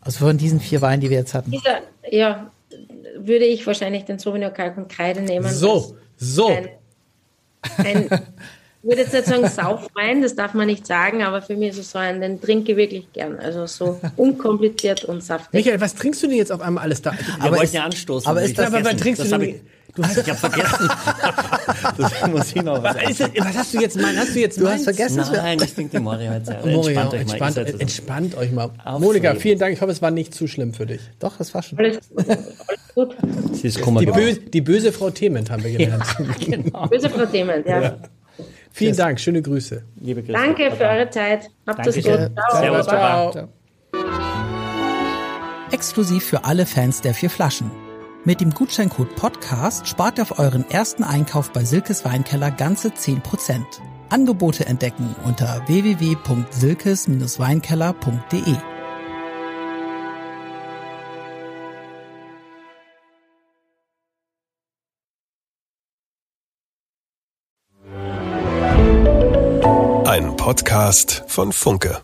[0.00, 1.50] Also von diesen vier Weinen, die wir jetzt hatten.
[1.50, 1.80] Dieser,
[2.10, 2.50] ja,
[3.16, 5.48] würde ich wahrscheinlich den Sauvignon Kalk und Kreide nehmen.
[5.52, 6.48] So, so.
[6.48, 6.68] Ein,
[7.78, 8.08] ein,
[8.84, 11.90] würde jetzt nicht sagen Saufwein, das darf man nicht sagen, aber für mich ist es
[11.92, 13.38] so ein, den trinke ich wirklich gern.
[13.38, 15.52] Also so unkompliziert und saftig.
[15.52, 17.12] Michael, was trinkst du denn jetzt auf einmal alles da?
[17.12, 18.28] Wir Aber wollten ja anstoßen.
[18.30, 19.48] aber ist ich das- aber trinkst das du denn?
[19.48, 19.62] ich,
[19.96, 20.88] ich habe vergessen.
[21.98, 24.16] das muss ich noch was Was, ist das, was hast du jetzt mein?
[24.18, 26.66] Hast du jetzt Du hast vergessen, Nein, das trinkt die Mori heute sehr.
[26.66, 27.80] Moria, Entspannt euch mal.
[27.80, 28.64] entspannt, euch mal.
[28.84, 29.00] Aufregend.
[29.00, 29.72] Monika, vielen Dank.
[29.74, 31.00] Ich hoffe, es war nicht zu schlimm für dich.
[31.20, 31.78] Doch, das war schon.
[31.78, 31.98] Alles,
[32.94, 33.16] gut.
[33.52, 36.04] Sie ist Die, böse, die böse Frau Thement haben wir gelernt.
[36.40, 36.86] genau.
[36.88, 37.96] Böse Frau Dement, ja.
[38.76, 39.84] Vielen Dank, schöne Grüße.
[40.00, 40.32] Liebe Grüße.
[40.32, 41.48] Danke für eure Zeit.
[41.64, 42.04] Habt es gut.
[42.04, 42.28] Ciao.
[42.60, 42.86] Servus.
[42.86, 43.48] Baba.
[45.70, 47.70] Exklusiv für alle Fans der vier Flaschen.
[48.24, 53.62] Mit dem Gutscheincode Podcast spart ihr auf euren ersten Einkauf bei Silkes Weinkeller ganze 10%.
[54.10, 58.56] Angebote entdecken unter www.silkes-weinkeller.de.
[70.54, 72.03] Podcast von Funke.